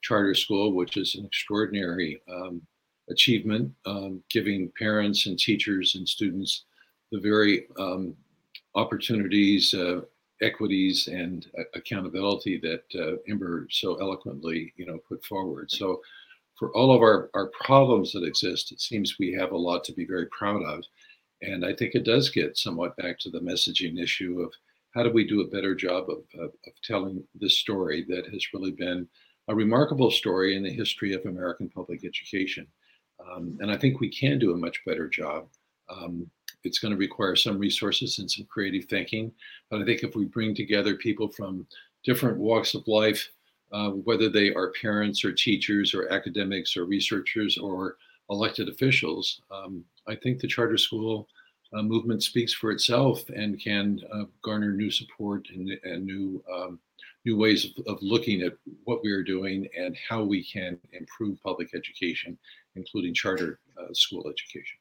[0.00, 2.62] charter school, which is an extraordinary um,
[3.10, 6.64] achievement, um, giving parents and teachers and students
[7.12, 8.16] the very um,
[8.74, 10.00] opportunities, uh,
[10.42, 15.70] equities, and uh, accountability that uh, Ember so eloquently, you know, put forward.
[15.70, 16.00] So
[16.58, 19.92] for all of our, our problems that exist, it seems we have a lot to
[19.92, 20.84] be very proud of.
[21.42, 24.52] And I think it does get somewhat back to the messaging issue of
[24.94, 28.54] how do we do a better job of, of, of telling this story that has
[28.54, 29.08] really been
[29.48, 32.66] a remarkable story in the history of American public education.
[33.20, 35.48] Um, and I think we can do a much better job.
[35.88, 36.30] Um,
[36.64, 39.32] it's going to require some resources and some creative thinking.
[39.70, 41.66] But I think if we bring together people from
[42.04, 43.28] different walks of life,
[43.72, 47.96] uh, whether they are parents or teachers or academics or researchers or
[48.30, 51.28] elected officials, um, I think the charter school
[51.72, 56.78] uh, movement speaks for itself and can uh, garner new support and, and new um,
[57.24, 58.52] new ways of, of, looking at
[58.84, 62.36] what we are doing and how we can improve public education,
[62.76, 64.78] including charter uh, school education.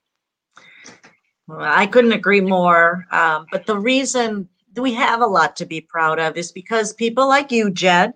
[1.50, 3.06] I couldn't agree more.
[3.12, 7.28] Um, but the reason we have a lot to be proud of is because people
[7.28, 8.14] like you, Jed,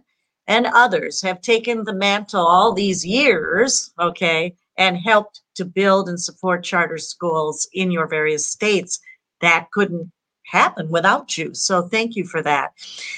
[0.48, 6.20] and others have taken the mantle all these years, okay, and helped to build and
[6.20, 9.00] support charter schools in your various states.
[9.42, 10.12] That couldn't
[10.46, 11.54] happen without you.
[11.54, 12.72] So thank you for that.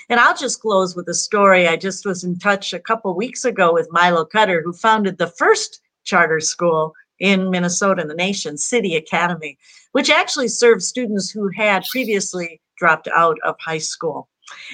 [0.10, 1.68] And I'll just close with a story.
[1.68, 5.28] I just was in touch a couple weeks ago with Milo Cutter, who founded the
[5.28, 9.58] first charter school in Minnesota in the nation, City Academy,
[9.92, 14.30] which actually served students who had previously dropped out of high school.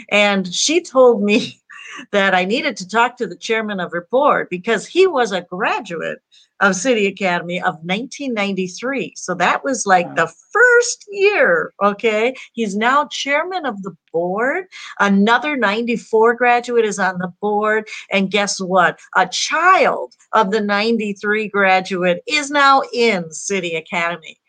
[0.09, 1.61] And she told me
[2.11, 5.41] that I needed to talk to the chairman of her board because he was a
[5.41, 6.19] graduate
[6.61, 9.13] of City Academy of 1993.
[9.15, 10.31] So that was like the
[10.75, 11.73] first year.
[11.83, 12.35] Okay.
[12.53, 14.65] He's now chairman of the board.
[14.99, 17.87] Another 94 graduate is on the board.
[18.11, 18.99] And guess what?
[19.15, 24.39] A child of the 93 graduate is now in City Academy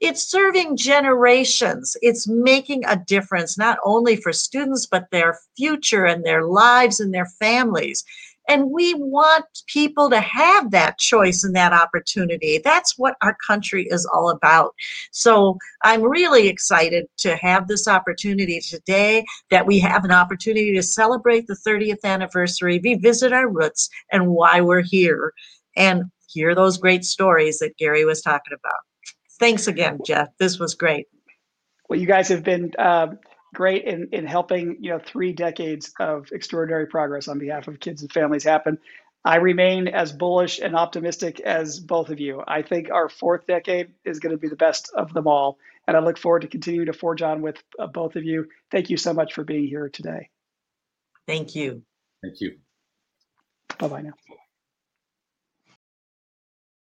[0.00, 1.96] it's serving generations.
[2.02, 7.14] It's making a difference, not only for students, but their future and their lives and
[7.14, 8.04] their families.
[8.48, 12.60] And we want people to have that choice and that opportunity.
[12.62, 14.74] That's what our country is all about.
[15.12, 20.82] So I'm really excited to have this opportunity today that we have an opportunity to
[20.82, 25.32] celebrate the 30th anniversary, revisit our roots and why we're here,
[25.76, 28.80] and hear those great stories that Gary was talking about.
[29.38, 30.28] Thanks again, Jeff.
[30.38, 31.06] This was great.
[31.88, 33.18] Well, you guys have been um,
[33.54, 38.02] great in, in helping, you know, three decades of extraordinary progress on behalf of kids
[38.02, 38.78] and families happen.
[39.24, 42.42] I remain as bullish and optimistic as both of you.
[42.46, 45.58] I think our fourth decade is going to be the best of them all.
[45.86, 48.48] And I look forward to continuing to forge on with uh, both of you.
[48.70, 50.28] Thank you so much for being here today.
[51.26, 51.82] Thank you.
[52.22, 52.58] Thank you.
[53.78, 54.12] Bye bye now.